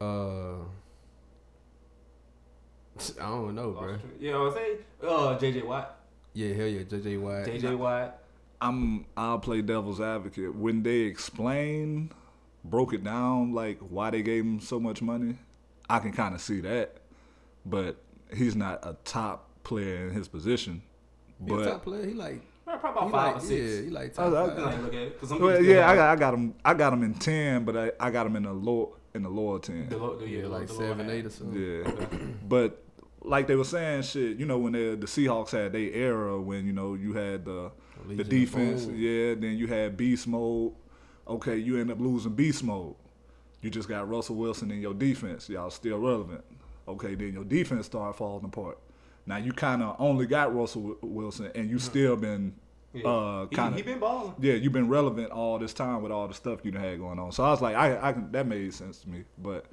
[0.00, 0.54] Uh,
[3.20, 3.96] I don't know, bro.
[4.20, 4.76] You know what I'm saying?
[5.02, 5.98] Uh, JJ Watt,
[6.34, 7.46] Yeah, hell yeah, JJ Watt.
[7.46, 8.18] JJ Watt.
[8.60, 10.54] I'm I'll play devil's advocate.
[10.54, 12.10] When they explain,
[12.64, 15.36] broke it down like why they gave him so much money,
[15.88, 16.96] I can kind of see that.
[17.66, 17.96] But
[18.34, 20.82] he's not a top player in his position.
[21.40, 22.06] But He a But top player.
[22.06, 23.74] He like, Probably about five like or six.
[23.74, 24.58] yeah, he like top I- I five.
[24.58, 25.20] like look at it.
[25.20, 27.92] 'cause well, yeah, I got I got him I got him in ten, but I,
[28.00, 29.88] I got him in the low in the lower ten.
[29.88, 31.60] the, lo- the, yeah, like the seven, eight or something.
[31.60, 31.90] Yeah,
[32.48, 32.82] but
[33.22, 34.36] like they were saying, shit.
[34.38, 37.70] You know when the the Seahawks had their era when you know you had the
[38.04, 39.34] the Legion of defense, yeah.
[39.34, 40.72] Then you had beast mode.
[41.28, 42.94] Okay, you end up losing beast mode.
[43.60, 45.48] You just got Russell Wilson in your defense.
[45.48, 46.42] Y'all still relevant.
[46.88, 48.78] Okay, then your defense started falling apart.
[49.26, 52.54] Now you kind of only got Russell Wilson, and you still been
[52.92, 53.04] Yeah.
[53.08, 54.34] uh He- kind he, of been balling.
[54.40, 57.30] yeah, you've been relevant all this time with all the stuff you had going on.
[57.32, 59.66] So I was like, I, I can, that made sense to me, but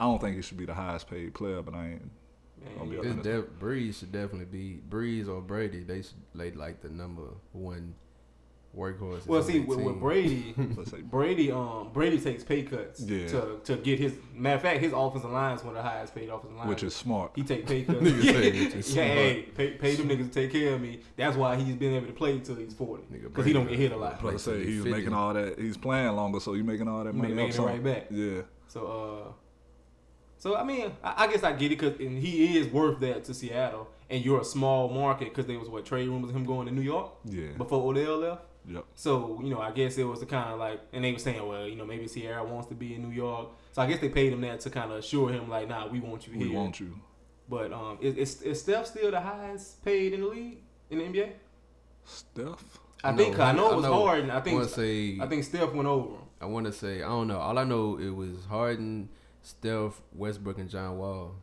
[0.00, 1.62] I don't think he should be the highest paid player.
[1.62, 2.10] But I ain't.
[2.80, 3.22] I'll be Man, honest.
[3.22, 5.84] Def- Brees should definitely be Brees or Brady.
[5.84, 7.94] They should lay like the number one
[8.76, 9.26] workhorse.
[9.26, 10.54] Well, see, with, with Brady,
[11.10, 13.26] Brady, um, Brady takes pay cuts Yeah.
[13.28, 14.14] to to get his.
[14.34, 16.68] Matter of fact, his offensive line is one of the highest paid offensive lines.
[16.68, 17.32] which is smart.
[17.34, 17.98] he take pay cuts.
[18.00, 18.22] Nigga
[18.74, 21.00] yeah, say yeah, hey, pay, pay them niggas to take care of me.
[21.16, 23.92] That's why he's been able to play until he's forty because he don't get hit
[23.92, 24.18] a lot.
[24.20, 24.90] Plus, Like say he's 50.
[24.90, 25.58] making all that.
[25.58, 27.28] He's playing longer, so you making all that money.
[27.34, 28.06] making up it some- right back.
[28.10, 28.86] Yeah, So,
[29.28, 29.32] uh,
[30.38, 33.24] so I mean, I, I guess I get it because and he is worth that
[33.24, 36.44] to Seattle, and you're a small market because there was what trade rumors of him
[36.44, 38.42] going to New York yeah, before Odell left.
[38.68, 38.84] Yep.
[38.94, 41.46] So you know, I guess it was the kind of like, and they were saying,
[41.46, 43.48] well, you know, maybe Ciara wants to be in New York.
[43.72, 46.00] So I guess they paid him that to kind of assure him, like, nah, we
[46.00, 46.48] want you We here.
[46.48, 46.98] We want you,
[47.48, 50.58] But um, is, is is Steph still the highest paid in the league
[50.90, 51.30] in the NBA?
[52.04, 52.80] Steph.
[53.04, 54.00] I, think I know it was I know.
[54.06, 55.18] hard, and I I think want to say.
[55.20, 56.22] I think Steph went over him.
[56.40, 57.02] I want to say.
[57.02, 57.38] I don't know.
[57.38, 59.08] All I know it was Harden,
[59.42, 61.34] Steph, Westbrook, and John Wall.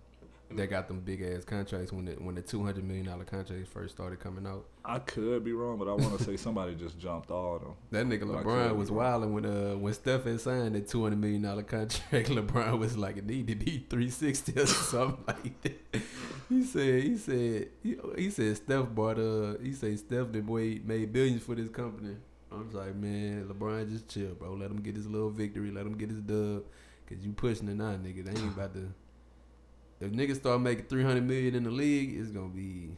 [0.51, 3.69] That got them big ass contracts when the when the two hundred million dollar contracts
[3.69, 4.65] first started coming out.
[4.85, 7.73] I could be wrong, but I want to say somebody just jumped all of them.
[7.91, 11.41] That nigga LeBron was wilding when uh when Steph had signed that two hundred million
[11.41, 12.11] dollar contract.
[12.29, 16.01] LeBron was like, it need to be three sixty or something like that.
[16.49, 20.81] He said, he said, he, he said Steph bought uh he said Steph the boy
[20.83, 22.15] made billions for this company.
[22.51, 24.53] I was like, man, LeBron just chill, bro.
[24.53, 25.71] Let him get his little victory.
[25.71, 26.63] Let him get his dub.
[27.07, 28.25] Cause you pushing it now, nigga.
[28.25, 28.93] They ain't about to.
[29.99, 32.97] If niggas start making three hundred million in the league, it's gonna be.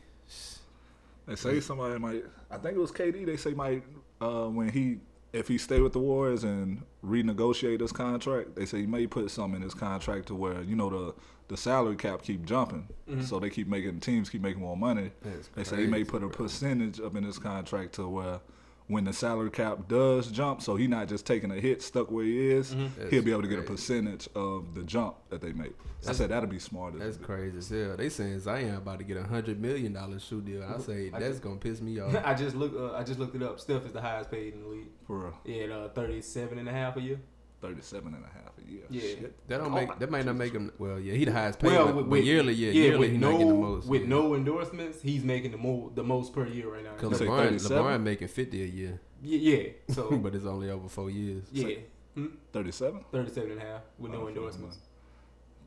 [1.28, 2.24] They say somebody might.
[2.52, 3.26] I think it was KD.
[3.26, 3.84] They say might
[4.22, 5.00] uh, when he
[5.34, 8.56] if he stay with the Warriors and renegotiate his contract.
[8.56, 11.14] They say he may put something in his contract to where you know the
[11.48, 13.24] the salary cap keep jumping, Mhm.
[13.24, 15.12] so they keep making teams keep making more money.
[15.56, 16.38] They say he may put a bro.
[16.38, 18.40] percentage up in his contract to where
[18.88, 22.24] when the salary cap does jump, so he's not just taking a hit stuck where
[22.24, 23.10] he is, Mhm.
[23.10, 25.74] he'll be able to get a percentage of the jump that they make.
[26.08, 27.00] I said that'd be smart.
[27.00, 27.98] That's crazy as hell.
[27.98, 30.62] They saying Zion about to get a hundred million dollar shoe deal.
[30.64, 32.16] I say I that's just- gonna piss me off.
[32.24, 32.74] I just look.
[32.76, 33.60] Uh, I just looked it up.
[33.60, 34.88] Steph is the highest paid in the league.
[35.08, 35.34] for real.
[35.46, 37.20] Yeah, at, uh, 37 and a half a year.
[37.66, 38.84] 37 and a half a year.
[38.90, 39.02] Yeah.
[39.02, 39.48] Shit.
[39.48, 40.72] That don't Oh make that might not make him.
[40.78, 41.72] Well, yeah, he the highest paid.
[41.72, 43.88] Well, with, but with- yearly, yeah, yearly with he no, not getting the most.
[43.88, 44.08] With yeah.
[44.08, 46.94] no endorsements, he's making the mo- the most per year right now.
[46.96, 49.70] Cause LeBron, LeBron making fifty a year, Yeah, yeah.
[49.96, 51.46] So but it's only over four years.
[51.52, 51.76] yeah,
[52.16, 52.28] Hmm?
[52.54, 53.04] 37?
[53.12, 54.78] 37 and a half with no Okay, endorsements.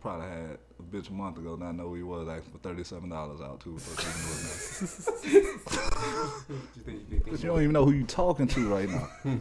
[0.00, 1.56] Probably had a bitch a month ago.
[1.56, 3.74] Not know who he was asking for thirty-seven dollars out too.
[3.74, 5.18] Because
[6.76, 9.08] You think- you think- you don't even know who you talking to right now.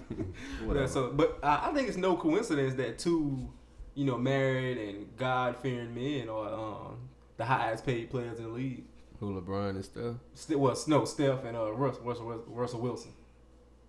[0.74, 3.48] Yeah, so, but I I think it's no coincidence that two,
[3.96, 6.98] you know, married and God fearing men are um,
[7.38, 8.84] the highest paid players in the league.
[9.20, 10.16] Who LeBron and stuff.
[10.36, 13.12] Still, well, no, Steph and uh, Russell, Russell, Russell Wilson.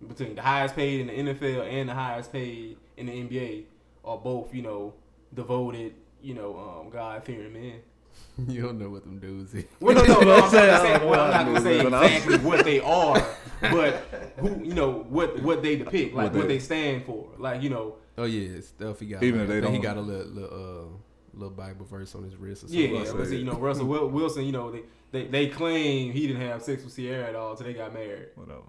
[0.07, 3.65] Between the highest paid in the NFL and the highest paid in the NBA
[4.05, 4.93] are both, you know,
[5.33, 7.79] devoted, you know, um, God fearing men.
[8.47, 9.65] you don't know what them dudes is.
[9.79, 10.33] Well, no, no, no.
[10.35, 12.65] I'm not Say, gonna say, don't well, I'm know not gonna say what exactly what
[12.65, 13.27] they are,
[13.61, 13.95] but
[14.37, 17.61] who, you know, what what they depict, like What what they- they stand for, like
[17.61, 18.99] you know, Oh yeah, Steph.
[18.99, 19.23] He got.
[19.23, 20.49] Even like, if they he don't- got a little, little
[20.91, 22.93] uh, little Bible verse on his wrist or Yeah, something.
[22.93, 22.99] yeah.
[23.01, 26.41] Russell But see, you know, Russell Wilson, you know, they, they they claim he didn't
[26.41, 28.27] have sex with Ciara at all until they got married.
[28.35, 28.61] Whatever.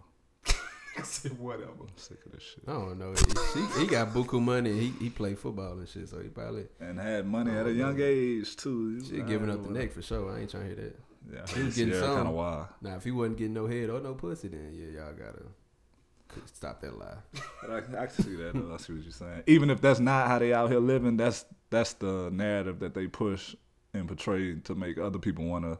[1.01, 1.73] I said, whatever.
[1.81, 2.65] I'm sick of this shit.
[2.69, 3.15] I don't know.
[3.15, 4.73] He, he got buku money.
[4.73, 7.73] He he played football and shit, so he probably And had money at a oh,
[7.73, 9.01] young age too.
[9.05, 10.33] she giving up the neck for sure.
[10.35, 10.99] I ain't trying to hear that.
[11.33, 12.27] Yeah, He was getting kind some.
[12.29, 12.69] of wild.
[12.81, 15.43] Now, if he wasn't getting no head or no pussy, then yeah, y'all gotta
[16.47, 17.17] stop that lie.
[17.63, 18.53] But I, I can see that.
[18.55, 18.73] Though.
[18.75, 19.43] I see what you're saying.
[19.47, 23.07] Even if that's not how they out here living, that's that's the narrative that they
[23.07, 23.55] push
[23.93, 25.79] and portray to make other people want to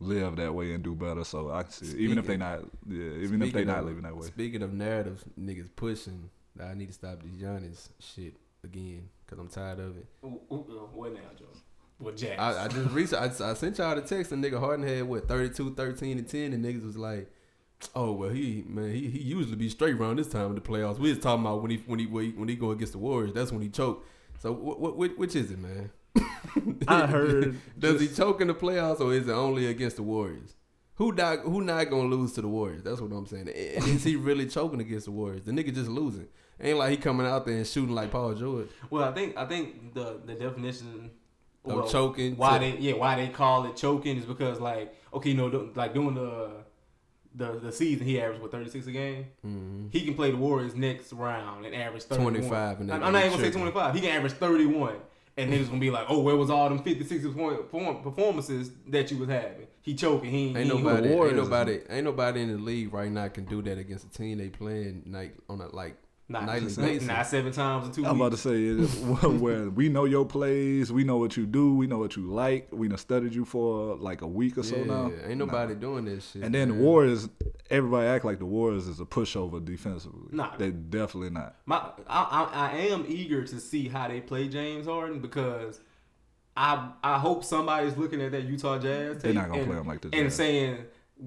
[0.00, 1.24] live that way and do better.
[1.24, 1.98] So I can see it.
[1.98, 4.26] Even if they not, yeah, even if they not of- living that way.
[4.26, 6.30] Speaking of narratives, niggas pushing.
[6.60, 8.34] I need to stop these Giannis shit
[8.64, 10.06] again because I'm tired of it.
[10.24, 11.46] Ooh, ooh, ooh, what now, Joe?
[11.98, 12.38] What Jack?
[12.38, 15.28] I, I just recently I, I sent y'all the text and nigga Harden had what
[15.28, 17.30] 32, 13, and 10 and niggas was like,
[17.94, 20.98] oh well he man he, he usually be straight around this time in the playoffs.
[20.98, 22.98] We was talking about when he when he when he, when he go against the
[22.98, 23.32] Warriors.
[23.32, 24.06] That's when he choked.
[24.38, 25.90] So what, what which is it, man?
[26.88, 27.56] I heard.
[27.78, 30.54] Does he choke in the playoffs or is it only against the Warriors?
[30.96, 32.82] Who not who not gonna lose to the Warriors?
[32.82, 33.48] That's what I'm saying.
[33.48, 35.44] And is he really choking against the Warriors?
[35.44, 36.28] The nigga just losing.
[36.60, 38.68] Ain't like he coming out there and shooting like Paul George.
[38.90, 41.10] well, I think I think the the definition
[41.64, 44.94] Of well, choking Why to- they yeah why they call it choking is because like
[45.14, 46.50] okay you know like doing the
[47.34, 49.26] the the season he averaged what 36 a game.
[49.46, 49.86] Mm-hmm.
[49.90, 52.32] He can play the Warriors next round and average 31.
[52.34, 53.94] 25 and I'm, I'm not even gonna say 25.
[53.94, 54.96] He can average 31.
[55.40, 59.10] And niggas gonna be like, oh, where was all them 50, 60 point performances that
[59.10, 59.66] you was having?
[59.82, 60.30] He choking.
[60.30, 63.62] He ain't, Ain't nobody, ain't nobody, ain't nobody in the league right now can do
[63.62, 65.96] that against a team they playing night on a like
[66.30, 67.08] not, nightly not, basis.
[67.08, 68.94] not seven times in two I'm about to say it is
[69.40, 72.68] where we know your plays, we know what you do, we know what you like.
[72.70, 75.12] We done studied you for like a week or so yeah, now.
[75.26, 76.42] ain't nobody doing this shit.
[76.42, 76.74] And then the.
[76.74, 77.28] Warriors,
[77.68, 80.28] everybody act like the Warriors is a pushover defensively.
[80.30, 80.56] Nah.
[80.56, 81.56] they definitely not.
[81.66, 81.78] My,
[82.08, 85.80] I, I, I am eager to see how they play James Harden because
[86.56, 89.22] I I hope somebody's looking at that Utah Jazz.
[89.22, 90.36] They're not gonna and, play 'em like the and Jazz.
[90.36, 90.78] saying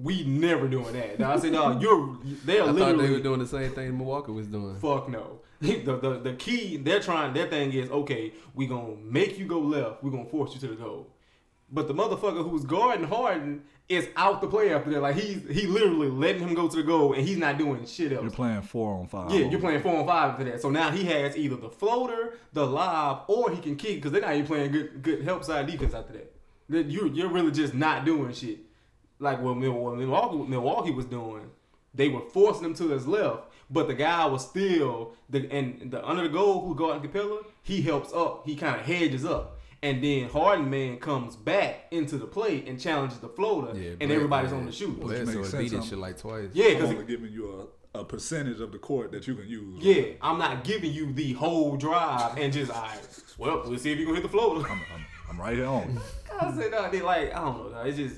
[0.02, 1.18] we never doing that.
[1.18, 3.96] Now I said, no, you're they're I thought literally they were doing the same thing
[3.96, 4.76] Milwaukee was doing.
[4.80, 5.40] Fuck no.
[5.60, 9.60] The, the the key they're trying their thing is okay, we gonna make you go
[9.60, 11.06] left, we gonna force you to the goal.
[11.70, 15.00] But the motherfucker who's guarding Harden is out the play after that.
[15.00, 18.12] Like he's he literally letting him go to the goal and he's not doing shit
[18.12, 18.22] else.
[18.22, 19.30] You're playing four on five.
[19.30, 20.60] Yeah, you're playing four on five for that.
[20.60, 24.20] So now he has either the floater, the lob, or he can kick because they're
[24.20, 26.34] not even playing good good help side defense after that.
[26.68, 28.58] Then You you're really just not doing shit.
[29.18, 30.04] Like what Milwaukee
[30.48, 31.50] Milwaukee was doing,
[31.94, 36.06] they were forcing him to his left, but the guy was still the and the
[36.06, 39.58] under the goal who guarding Capela, he helps up, he kind of hedges up.
[39.82, 43.98] And then Harden man comes back into the play and challenges the floater, Yeah, and
[43.98, 44.98] Bled- everybody's man, on the shoot.
[44.98, 46.48] Which makes Bledsoe beat that shit like twice.
[46.54, 49.46] Yeah, I'm because only giving you a, a percentage of the court that you can
[49.46, 49.84] use.
[49.84, 53.92] Yeah, I'm not giving you the whole drive and just, all right, well, we'll see
[53.92, 54.66] if you can hit the floater.
[54.66, 56.00] I'm, I'm, I'm right here on.
[56.40, 57.86] I said, no, they like, I don't know, dog.
[57.86, 58.16] it's just,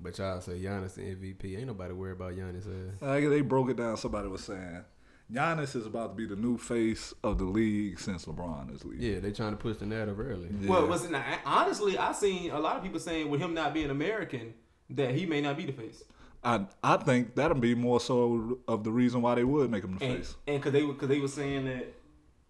[0.00, 1.56] But y'all say Giannis the MVP.
[1.58, 2.66] Ain't nobody worried about Giannis.
[2.66, 3.04] Uh.
[3.04, 3.20] Uh, ass.
[3.22, 3.96] Like they broke it down.
[3.96, 4.84] Somebody was saying
[5.32, 9.12] Giannis is about to be the new face of the league since LeBron is leaving.
[9.12, 10.48] Yeah, they trying to push the narrative early.
[10.60, 10.70] Yeah.
[10.70, 13.74] well, was it not, honestly, I seen a lot of people saying with him not
[13.74, 14.54] being American
[14.90, 16.02] that he may not be the face.
[16.44, 19.98] I I think that'll be more so of the reason why they would make him
[19.98, 20.36] the And face.
[20.46, 21.92] and because they because they were saying that,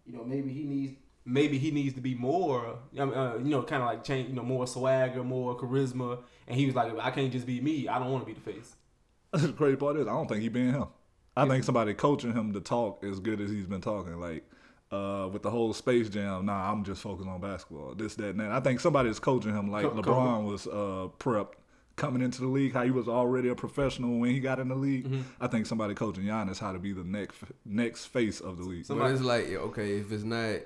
[0.06, 0.92] you know, maybe he needs
[1.28, 4.28] maybe he needs to be more, I mean, uh, you know, kind of like change,
[4.30, 6.20] you know, more swagger, more charisma.
[6.46, 7.86] And he was like, I can't just be me.
[7.86, 8.76] I don't want to be the face.
[9.32, 10.86] the crazy part is I don't think he being him.
[11.36, 14.18] I think somebody coaching him to talk as good as he's been talking.
[14.18, 14.44] Like
[14.90, 17.94] uh, with the whole Space Jam, nah, I'm just focused on basketball.
[17.94, 18.50] This, that, and that.
[18.50, 21.52] I think somebody is coaching him like Co- LeBron was uh, prepped
[21.96, 22.72] coming into the league.
[22.72, 25.04] How he was already a professional when he got in the league.
[25.04, 25.20] Mm-hmm.
[25.40, 28.86] I think somebody coaching Giannis how to be the next next face of the league.
[28.86, 30.60] Some- But it's like, okay, if it's not,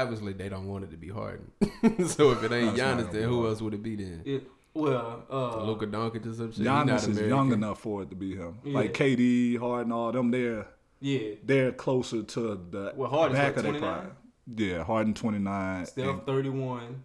[0.00, 1.50] obviously they don't want it to be Harden.
[2.06, 4.22] so if it ain't Giannis, then who else would it be then?
[4.24, 6.64] It, well, uh, Luka Doncic or some shit.
[6.64, 7.28] Giannis is American.
[7.28, 8.58] young enough for it to be him.
[8.64, 8.74] Yeah.
[8.74, 10.30] Like KD, Harden, all them.
[10.30, 10.66] They're
[11.00, 12.40] yeah, they're closer to
[12.70, 14.10] the Well, Harden's back what, of their prime.
[14.56, 15.86] Yeah, Harden 29.
[15.86, 17.02] Steph and 31,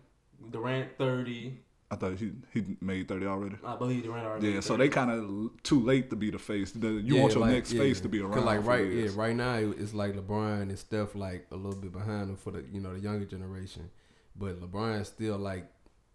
[0.52, 1.58] Durant 30.
[1.92, 3.56] I thought he he made 30 already.
[3.66, 4.48] I believe Durant already.
[4.48, 6.72] Yeah, made so they kind of too late to be the face.
[6.72, 7.82] The, you Yeah, want your like, next yeah.
[7.82, 8.46] face to be around.
[8.46, 12.30] Like right, yeah, right now it's like LeBron and Steph like a little bit behind
[12.30, 13.90] him for the you know the younger generation,
[14.36, 15.68] but LeBron's still like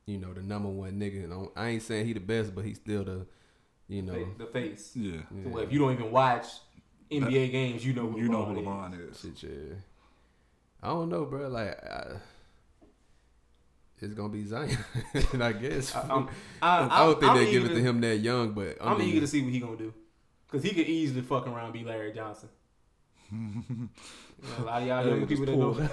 [0.06, 1.24] you know the number one nigga.
[1.24, 3.26] And I'm- ain't saying he the best, but he's still the
[3.88, 4.12] you know.
[4.14, 4.92] Fa- the face.
[4.94, 5.48] Yeah, yeah.
[5.50, 6.46] Well, if you don't even watch
[7.10, 9.16] NBA games, you know who you know LeBron who is.
[9.18, 9.38] LeBron is.
[9.40, 9.74] Shit, yeah.
[10.82, 11.48] I don't know, bro.
[11.48, 12.16] Like, I,
[14.04, 14.76] it's gonna be Zion,
[15.40, 15.94] I guess.
[15.94, 16.28] I, I, I'm,
[16.62, 18.98] I, don't think I'm they give eager it to him that young, but I I'm
[18.98, 19.92] mean, eager to see what he gonna do,
[20.48, 22.48] cause he could easily fuck around and be Larry Johnson.
[24.58, 25.72] a lot of y'all Hey, people that know.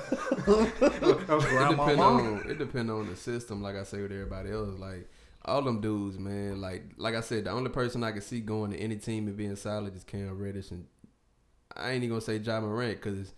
[0.48, 4.78] It Grandma, depend on it depend on the system, like I say with everybody else.
[4.78, 5.10] Like
[5.46, 6.62] all them dudes, man.
[6.62, 9.38] Like like I said, the only person I can see going to any team and
[9.38, 10.86] being solid is Cam Reddish, and
[11.76, 13.34] I ain't even gonna say Ja Morant because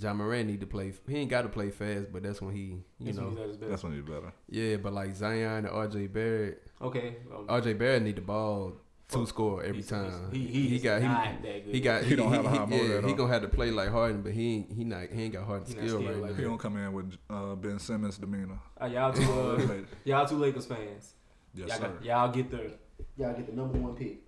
[0.00, 0.92] Ja Morant need to play.
[1.08, 3.38] He ain't got to play fast, but that's when he, you That's when know, he's
[3.40, 3.70] at his best.
[3.70, 4.32] That's when you better.
[4.48, 4.76] yeah.
[4.76, 7.16] But like Zion and RJ Barrett, Okay.
[7.34, 8.74] Um, RJ Barrett need the ball
[9.08, 9.28] to Fuck.
[9.28, 10.30] score every he's- time.
[10.32, 11.74] He, he, he got he, that good.
[11.74, 13.70] he got He don't have a high motor yeah, at he gonna have to play
[13.70, 16.36] like Harden, but he ain't, he not he ain't got Harden skill right like now.
[16.36, 18.60] He don't come in with uh, Ben Simmons demeanor.
[18.80, 19.74] Uh, y'all two, uh,
[20.04, 21.14] y'all two Lakers fans.
[21.54, 21.88] yes, y'all, sir.
[21.88, 22.72] got, y'all get the
[23.16, 24.18] y'all get the number one pick.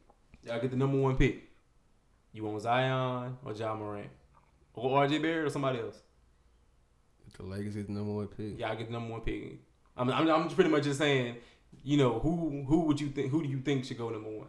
[0.45, 1.43] Y'all get the number one pick.
[2.33, 4.09] You want Zion or Ja Morant
[4.81, 6.01] or RJ Barrett or somebody else?
[7.37, 8.59] The Lakers is the number one pick.
[8.59, 9.61] Y'all get the number one pick.
[9.97, 11.37] I'm, I'm, I'm pretty much just saying,
[11.85, 14.49] you know, who who would you think who do you think should go number one?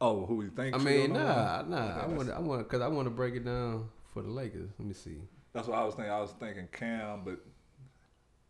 [0.00, 0.74] Oh, who do you think?
[0.74, 1.70] I should mean, go number nah, one?
[1.70, 1.76] nah.
[1.76, 4.70] I that's- want, I want, cause I want to break it down for the Lakers.
[4.78, 5.18] Let me see.
[5.52, 6.12] That's what I was thinking.
[6.12, 7.40] I was thinking Cam, but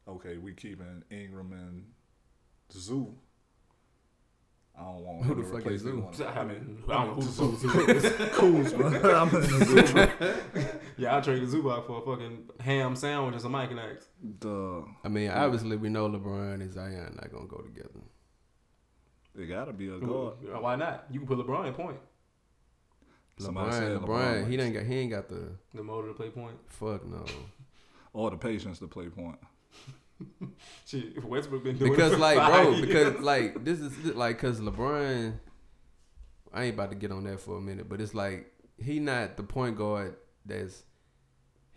[0.07, 1.85] okay, we keeping Ingram and
[2.73, 3.15] Zoo.
[4.79, 6.25] I don't want Who the to fuck replace is Zoo?
[6.25, 8.03] I I mean, mean, I don't know who who- who is.
[8.33, 8.87] Kuzma.
[9.11, 10.67] I'm in the Zoo.
[10.97, 14.07] Yeah, I traded Zubac for a fucking ham sandwich and some Mike and Ike's.
[14.41, 18.01] The I mean, obviously we know LeBron and Zion not gonna go together.
[19.35, 20.35] it gotta be a guard.
[20.61, 21.07] Why not?
[21.11, 21.99] You can put LeBron in point.
[23.39, 26.09] Somebody LeBron, said LeBron, LeBron he likes- ain't got, he ain't got the The motor
[26.09, 26.57] to play point.
[26.67, 27.25] fuck no.
[28.13, 29.39] or the patience to play point.
[30.87, 32.87] Shit, Westbrook been doing it Because for like, five bro, years.
[32.87, 35.35] because like this is like, cause LeBron,
[36.53, 39.37] I ain't about to get on that for a minute, but it's like he not
[39.37, 40.85] the point guard that's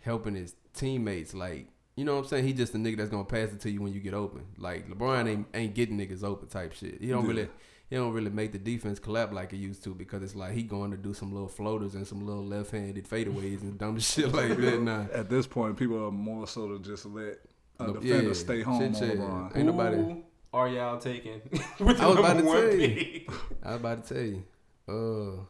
[0.00, 1.34] helping his teammates.
[1.34, 2.44] Like, you know what I'm saying?
[2.46, 4.46] He just the nigga that's gonna pass it to you when you get open.
[4.58, 7.00] Like LeBron ain't ain't getting niggas open type shit.
[7.00, 7.28] He don't Yeah.
[7.28, 7.48] really.
[7.90, 10.62] He don't really make the defense collapse like he used to because it's like he
[10.62, 14.56] going to do some little floaters and some little left-handed fadeaways and dumb shit like
[14.56, 15.06] that now.
[15.12, 17.36] At this point, people are more so to just let
[17.80, 19.18] a Le- defender yeah, stay home shit, on shit.
[19.18, 19.56] LeBron.
[19.56, 20.22] Ain't nobody- Who
[20.52, 21.40] are y'all taking
[21.80, 23.20] with the I was about to one tell you.
[23.62, 24.44] I was about to tell you.
[24.88, 25.40] Uh,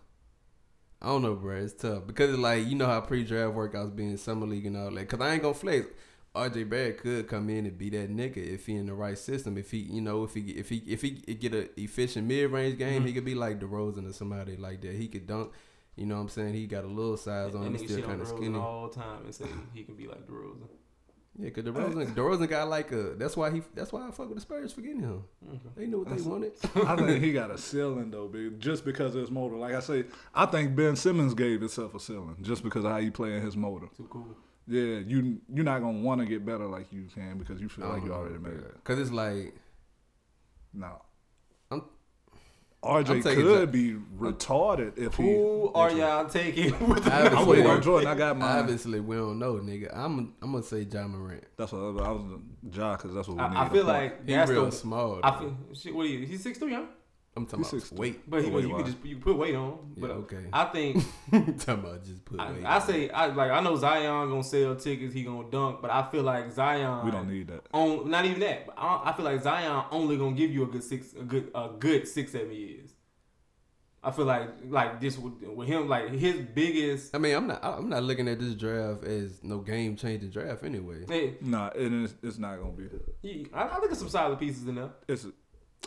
[1.02, 1.56] I don't know, bro.
[1.56, 4.76] It's tough because it's like you know how pre-draft workouts be in summer league and
[4.76, 5.08] all that.
[5.08, 5.86] Cause I ain't gonna flex.
[6.34, 9.56] RJ Barrett could come in and be that nigga if he in the right system.
[9.58, 12.78] If he, you know, if he if he if he get a efficient mid range
[12.78, 13.06] game, Mhm.
[13.06, 14.94] he could be like DeRozan or somebody like that.
[14.96, 15.52] He could dunk.
[15.94, 16.54] You know what I'm saying?
[16.54, 18.58] He got a little size on That him, nigga still kind of skinny.
[18.58, 19.44] all the time and say
[19.74, 20.66] he can be like DeRozan.
[21.36, 23.14] Yeah, cause DeRozan, DeRozan got like a.
[23.16, 23.62] That's why he.
[23.74, 25.24] That's why I fuck with the Spurs for getting him.
[25.48, 25.58] Okay.
[25.76, 26.52] They knew what they That's- wanted.
[26.86, 28.60] I think he got a ceiling though, big.
[28.60, 29.56] Just because of his motor.
[29.56, 32.98] Like I say, I think Ben Simmons gave himself a ceiling just because of how
[33.00, 33.86] he play in his motor.
[33.96, 34.36] Too cool.
[34.68, 37.88] Yeah, you you're not gonna want to get better like you can because you feel
[37.88, 38.76] like you I already made it.
[38.84, 39.54] Cause it's like
[40.72, 41.02] No.
[42.84, 45.22] I'm- RJ could be retarded if he.
[45.22, 48.08] Who are y'all taking with the I number I'm Obviously, waiting one on Jordan.
[48.08, 48.58] I got mine.
[48.58, 49.96] Obviously, we don't know, nigga.
[49.96, 51.44] I'm I'm gonna say Ja Morant.
[51.56, 52.40] That's what I was, I was
[52.72, 53.56] Ja because that's what we need.
[53.56, 54.72] I, I feel like He that's real the.
[54.72, 55.20] small.
[55.22, 55.94] I feel shit.
[55.94, 56.26] What are you?
[56.26, 56.82] He's six three, huh?
[57.36, 58.30] I'm talking about weight.
[58.30, 58.92] But he, Weight you can wise.
[58.92, 59.78] just you put weight on.
[59.96, 60.44] Yeah, But okay.
[60.52, 62.64] I think talking about just put I, weight.
[62.64, 62.82] I on.
[62.82, 65.12] say I like I know Zion gonna sell tickets.
[65.14, 67.04] He gonna dunk, but I feel like Zion.
[67.04, 67.62] we don't need that.
[67.72, 68.66] on not even that.
[68.66, 71.50] But I, I feel like Zion only gonna give you a good six, a good,
[71.54, 72.90] a good six, seven years.
[74.06, 77.14] I feel like like this with, with him, like his biggest.
[77.16, 77.64] I mean, I'm not.
[77.64, 81.06] I'm not looking at this draft as no game changing draft anyway.
[81.10, 82.14] eh, Nah, it is.
[82.22, 82.84] It's not gonna be.
[83.22, 84.90] he- I, I think there's some solid pieces in there.
[85.08, 85.26] It's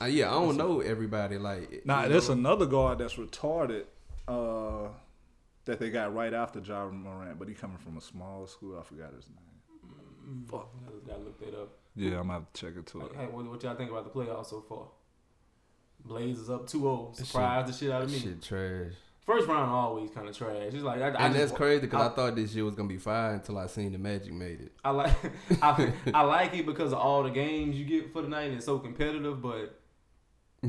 [0.02, 1.38] Uh, yeah, I don't know everybody.
[1.38, 2.04] Like, nah.
[2.04, 3.86] you There's another guard that's retarded.
[4.28, 4.89] Uh,
[5.66, 8.78] that they got right after Ja Morant, but he coming from a small school.
[8.80, 10.45] I forgot his name.
[10.50, 11.70] Fuck, I just gotta look that up.
[11.95, 13.10] Yeah, I'm gonna have to check it too.
[13.18, 14.88] Hey, what, what y'all think about the playoffs so far?
[16.06, 17.16] Blazers up 2-0.
[17.18, 18.20] That Surprised the shit out of me.
[18.20, 18.93] shit trash.
[19.26, 20.74] First round always kind of trash.
[20.74, 22.76] It's like I, I and just- that's crazy because I, I- thought this year was
[22.76, 24.72] gonna be fine until I seen the Magic made it.
[24.86, 25.14] I like
[25.62, 28.56] I, I like it because of all the games you get for the night and
[28.56, 29.76] it's so competitive, but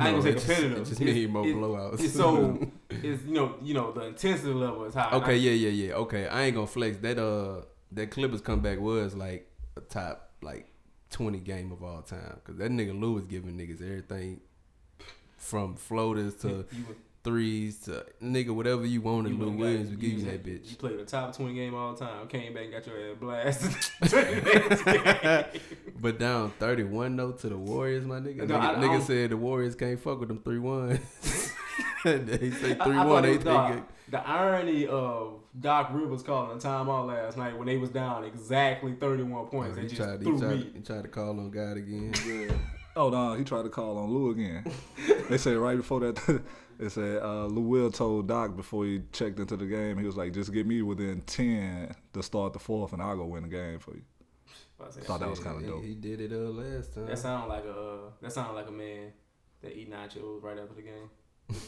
[0.01, 0.79] I ain't gonna say it just- competitive.
[0.89, 2.01] Just It's- need more it- blowouts.
[2.01, 2.59] it's so
[2.91, 5.11] it's you know you know the intensity level is high.
[5.13, 5.95] okay, yeah, yeah, yeah.
[5.95, 7.19] Okay, I ain't gonna flex that.
[7.19, 10.67] Uh, that Clippers comeback was like a top like
[11.11, 14.41] twenty game of all time because that nigga Lou was giving niggas everything
[15.39, 16.67] from floaters to
[17.29, 19.31] threes to nigga whatever you wanted.
[19.33, 20.71] you Lou would've Williams got- would give you that bitch.
[20.71, 22.27] You played a top twenty game all the time.
[22.29, 23.75] Came back and got your ass blasted.
[26.01, 28.49] But down thirty one though to the Warriors, my nigga.
[28.49, 30.89] No, nigga, I- I nigga don't- said the Warriors can't fuck with them three one.
[32.05, 33.23] they say three one.
[33.25, 37.77] They think it- The irony of Doc Rivers calling a timeout last night when they
[37.79, 39.73] was down exactly thirty one oh, points.
[39.73, 40.19] Oh, they he just tried.
[40.21, 40.71] He threw tried, me.
[40.75, 42.13] he tried to call on God again.
[42.97, 44.65] Oh no, he tried to call on Lou again.
[45.29, 46.43] they said right before that,
[46.79, 50.17] It said uh, Lou Will told Doc before he checked into the game, he was
[50.17, 53.49] like, "Just get me within ten to start the fourth, and I'll go win the
[53.49, 54.03] game for you."
[54.81, 55.83] I say, Thought that was kind of He- dope.
[55.85, 57.07] He did it uh last time.
[57.07, 59.13] That sound like a uh, that sound like a man
[59.63, 61.11] that eat nachos right after the game.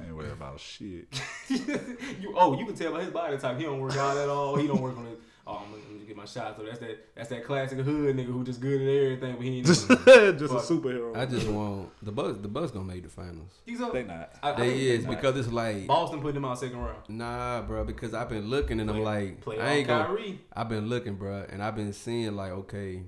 [0.00, 1.06] I ain't worried about shit.
[1.48, 4.56] you oh you can tell by his body type he don't work out at all.
[4.56, 5.20] He don't work on it.
[5.50, 6.56] Oh, I'm gonna, I'm gonna get my shot.
[6.58, 9.56] So that's that that's that classic hood nigga who just good at everything, but he
[9.58, 9.66] ain't.
[9.66, 11.16] just just a superhero.
[11.16, 12.38] I just want the Bucks.
[12.42, 13.50] The Bucks gonna make the finals.
[13.64, 13.94] He's up.
[13.94, 14.30] they not.
[14.42, 15.16] I, I They think is not.
[15.16, 16.98] because it's like Boston put them out second round.
[17.08, 17.84] nah, bro.
[17.84, 20.04] Because I've been looking and I'm like, play I on ain't gonna.
[20.04, 20.40] Kyrie.
[20.52, 23.04] I've been looking, bro, and I've been seeing like, okay,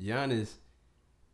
[0.00, 0.54] Giannis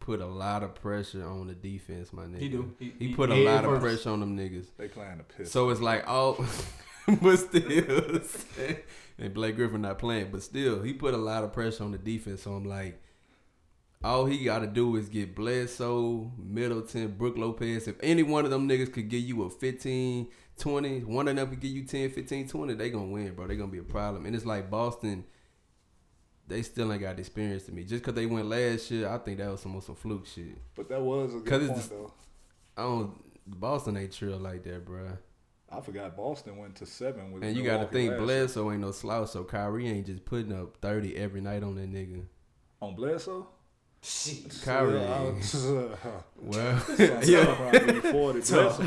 [0.00, 2.38] put a lot of pressure on the defense, my nigga.
[2.38, 2.74] He do.
[2.78, 4.66] He, put a head lot of pressure on them niggas.
[4.76, 5.50] They playing the piss.
[5.50, 6.46] So it's like, oh,
[7.22, 8.20] but still,
[9.18, 11.98] and Blake Griffin not playing, but still, he put a lot of pressure on the
[11.98, 12.42] defense.
[12.42, 13.00] So I'm like,
[14.02, 17.88] all he got to do is get Bledsoe, Middleton, Brook Lopez.
[17.88, 21.48] If any one of them niggas could give you a 15, 20, one of them
[21.48, 23.46] could give you 10, 15, 20, they going to win, bro.
[23.46, 24.26] They going to be a problem.
[24.26, 25.24] And it's like Boston,
[26.46, 27.84] they still ain't got experience to me.
[27.84, 30.58] Just because they went last year, I think that was some, some fluke shit.
[30.74, 32.12] but that was a good it's point just- though.
[32.76, 33.14] I don't,
[33.46, 35.16] Boston ain't trill like that, bro.
[35.76, 37.42] I forgot Boston went to seven with.
[37.42, 38.20] And you got to think last.
[38.22, 41.92] Bledsoe ain't no slouch, so Kyrie ain't just putting up thirty every night on that
[41.92, 42.22] nigga.
[42.80, 43.48] on Bledsoe.
[44.02, 44.60] Shit.
[44.62, 45.54] Kyrie, Yeah, I was-
[46.36, 47.20] well, yeah.
[47.24, 48.12] yeah, probably 40.
[48.40, 48.82] Bledsoe,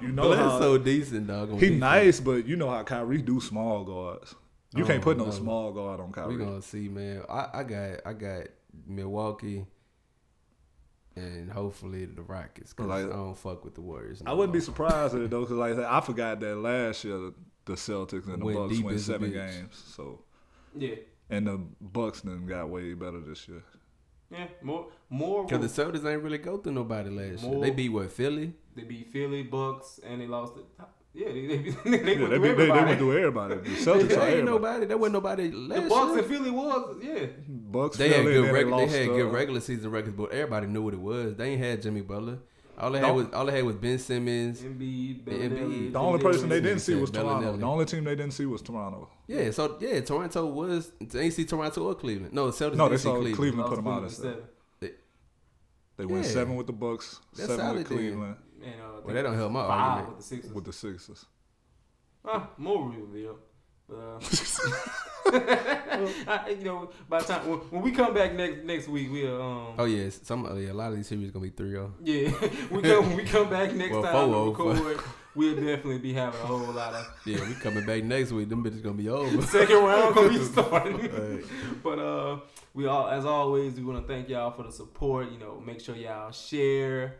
[0.00, 1.50] you know how Bledsoe decent dog.
[1.54, 1.80] he defense.
[1.80, 4.36] nice, but you know how Kyrie do small guards.
[4.76, 6.36] You I can't put don't no small guard on Kyrie.
[6.36, 7.24] We gonna see, man.
[7.28, 8.46] I, I got I got
[8.86, 9.66] Milwaukee,
[11.16, 12.72] and hopefully the Rockets.
[12.72, 14.22] Cause Like- I don't fuck with the Warriors.
[14.22, 16.56] no I wouldn't be surprised at it though, because like I said, I forgot that
[16.56, 17.32] last year
[17.64, 19.34] the Celtics and the Went Bucks went seven bitch.
[19.34, 19.76] games.
[19.94, 20.20] So
[20.76, 20.96] Yeah.
[21.30, 23.62] and the Bucks then got way better this year.
[24.30, 24.48] Yeah.
[24.62, 24.88] More.
[25.10, 25.46] More.
[25.46, 27.60] Cause the Celtics ain't really go through nobody last year.
[27.60, 28.54] They beat what Philly.
[28.74, 30.54] They beat Philly, Bucks, and they lost.
[30.54, 30.62] The,
[31.14, 32.84] yeah, they they, they, Yeah, went they, through beat- they, they everybody.
[32.84, 33.54] went through everybody.
[33.56, 34.42] The Celtics There are ain't everybody.
[34.44, 34.86] nobody.
[34.86, 36.18] There wasn't nobody The last Bucks year.
[36.18, 37.26] and Philly was yeah.
[37.48, 38.86] Bucks, They had Philly, good then regular.
[38.86, 41.36] They had good regular season records, but everybody knew what it was.
[41.36, 42.38] They ain't had Jimmy Butler.
[42.78, 44.62] All they had Don't- was all they had was Ben Simmons.
[44.62, 45.24] Embiid, Embiid.
[45.24, 47.56] Belinelli, The only person they didn't see was Toronto.
[47.56, 49.08] The only team they didn't see was Toronto.
[49.28, 50.90] Yeah, so yeah, Toronto was.
[51.00, 52.32] They ain't see Toronto or Cleveland.
[52.32, 52.74] No, Celtics.
[52.76, 53.36] No, didn't they see saw Cleveland.
[53.36, 54.32] Cleveland put them out Cleveland instead.
[54.32, 54.44] seven.
[55.98, 56.30] They went Yeah.
[56.30, 57.98] seven with the Bucks, That's seven solid with then.
[57.98, 60.08] Cleveland, And, uh, Well, think that don't help my five argument.
[60.08, 60.52] with the Sixers.
[60.52, 61.26] with the Sixers.
[62.24, 63.36] Ah, more real,
[63.88, 64.20] but uh,
[65.26, 69.40] I, you know, by the time when, when we come back next next week, we'll
[69.42, 71.92] um, Oh yes, some oh, yeah, a lot of these series gonna be three oh.
[72.02, 72.30] yeah,
[72.70, 74.86] we come when we come back next Well, time to 4-0.
[74.86, 75.04] record.
[75.34, 78.50] We'll definitely be having a whole lot of Yeah, we coming back next week.
[78.50, 79.40] Them bitches gonna be over.
[79.46, 80.96] second round gonna be starting.
[80.98, 81.44] Right.
[81.82, 82.38] But uh,
[82.74, 85.30] we all as always we want to thank y'all for the support.
[85.32, 87.16] You know, make sure y'all share.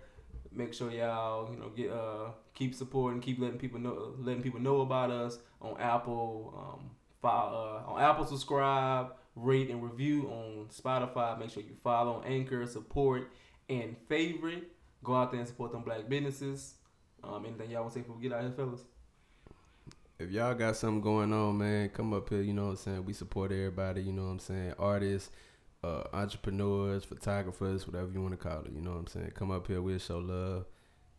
[0.55, 4.61] Make sure y'all you know get uh keep supporting, keep letting people know letting people
[4.61, 6.55] know about us on Apple.
[6.57, 6.91] Um,
[7.21, 11.39] follow, uh, on Apple subscribe, rate and review on Spotify.
[11.39, 13.31] Make sure you follow Anchor, support
[13.69, 14.73] and favorite.
[15.05, 16.75] Go out there and support them black businesses.
[17.25, 18.81] Um, anything y'all want to say before we get out here, fellas?
[20.19, 22.43] If y'all got something going on, man, come up here.
[22.43, 23.05] You know what I'm saying?
[23.05, 24.03] We support everybody.
[24.03, 24.75] You know what I'm saying?
[24.79, 25.31] Artists,
[25.85, 28.73] uh, entrepreneurs, photographers, whatever you want to call it.
[28.73, 29.33] You know what I'm saying?
[29.35, 29.81] Come up here.
[29.83, 30.67] We'll show love.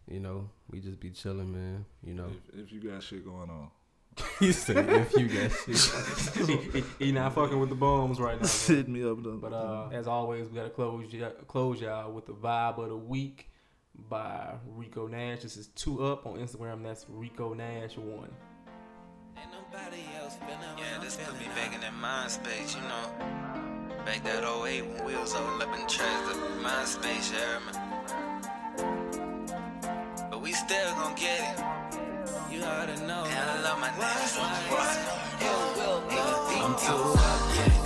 [0.09, 1.86] You know, we just be chilling, man.
[2.03, 3.70] You know, If, if you got shit going on,
[4.39, 6.47] he said if you got shit.
[6.47, 8.47] he, he- he not fucking with the bombs right now.
[8.47, 8.78] man.
[8.78, 9.24] hit me up.
[9.24, 9.38] Though.
[9.38, 12.97] But uh, as always, we gotta close y- close y'all with the vibe of the
[12.97, 13.49] week
[14.09, 15.41] by Rico Nash.
[15.41, 16.84] This is Too Up on Instagram.
[16.84, 18.30] That's Rico Nash one.
[19.38, 23.72] Ain't nobody else been Yeah, this put me back in that mind space, you know.
[24.06, 27.62] Back that 08 when we was all up in trash, the mind space, you heard?
[30.30, 31.64] But we still gon' get it.
[32.51, 33.24] You already know.
[33.24, 34.38] And I love my niggas.
[36.64, 37.82] I'm too up, yeah.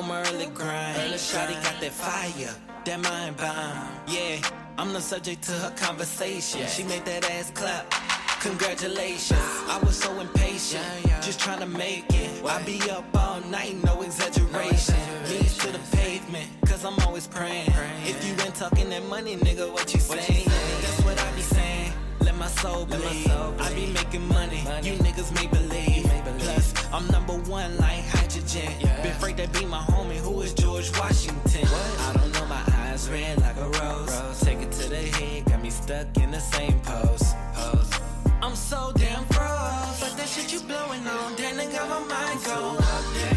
[0.00, 0.96] On my early grind.
[1.14, 3.88] Shawty got that fire, that mind bomb.
[4.08, 4.40] Yeah,
[4.78, 6.66] I'm the subject to her conversation.
[6.66, 7.92] She made that ass clap.
[8.40, 9.38] Congratulations,
[9.68, 10.82] I was so impatient,
[11.20, 12.42] just trying to make it.
[12.46, 14.94] I be up all night, no exaggeration.
[15.28, 17.70] Knees to the pavement, cause I'm always praying.
[18.04, 20.48] If you ain't talking that money, nigga, what you saying?
[20.48, 21.92] That's what I be saying.
[22.20, 23.28] Let my soul bleed.
[23.28, 25.89] I be making money, you niggas may believe.
[26.92, 28.72] I'm number one like hydrogen.
[29.02, 31.68] Been afraid to be my homie, who is George Washington.
[31.68, 34.40] I don't know, my eyes red like a rose.
[34.40, 37.32] Take it to the head, got me stuck in the same pose.
[37.54, 37.90] pose.
[38.42, 40.00] I'm so damn froze.
[40.00, 42.82] But that shit you blowing on, damn, got my mind going.
[42.82, 43.29] Yeah, I'm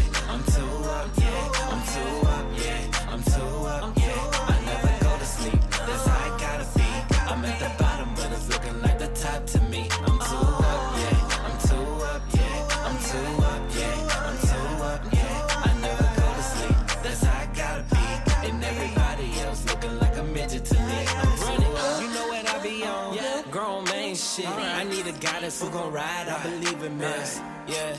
[25.44, 26.26] who gon' ride.
[26.26, 27.38] I believe in this.
[27.66, 27.96] Yeah.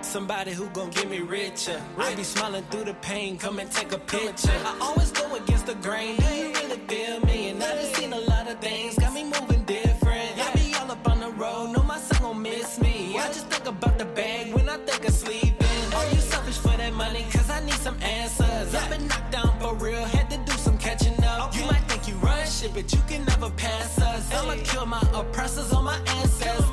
[0.00, 1.82] Somebody who gon' get me richer.
[1.98, 4.50] I be smiling through the pain, come and take a picture.
[4.64, 6.16] I always go against the grain.
[6.16, 7.50] Do you really feel me?
[7.50, 10.38] And I done seen a lot of things, got me moving different.
[10.38, 13.18] I be all up on the road, know my son gon' miss me.
[13.18, 15.84] I just think about the bag when I think of sleeping.
[15.94, 17.26] Are you selfish for that money?
[17.30, 18.74] Cause I need some answers.
[18.74, 21.54] I've been knocked down for real, had to do some catching up.
[21.54, 24.32] You might think you run shit, but you can never pass us.
[24.32, 26.65] I'ma kill my oppressors on my ancestors.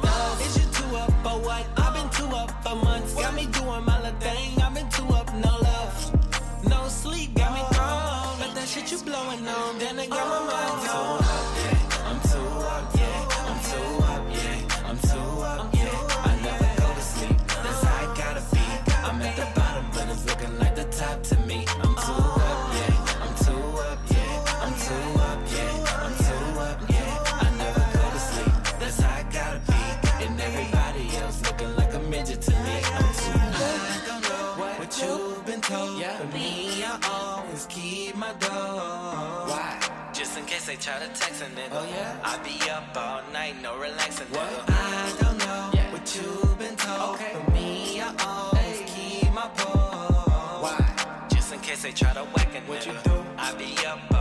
[40.83, 41.69] Try to text a nigga.
[41.71, 42.19] Oh, yeah?
[42.25, 44.63] I be up all night, no relaxing, nigga.
[44.67, 47.17] I don't know what you've been told.
[47.19, 50.61] But me, I always keep my pole.
[50.61, 51.27] Why?
[51.31, 52.67] Just in case they try to whack a nigga.
[52.67, 53.23] What you do?
[53.37, 54.12] I be up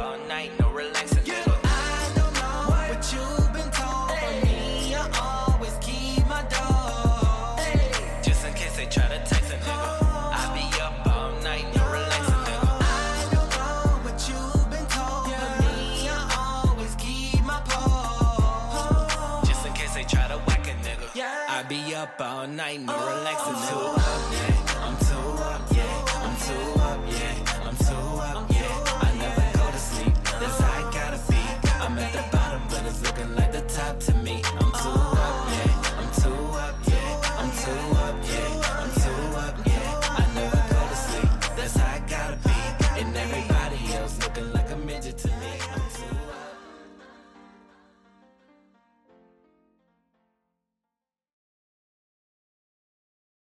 [22.79, 23.72] night, no relaxing,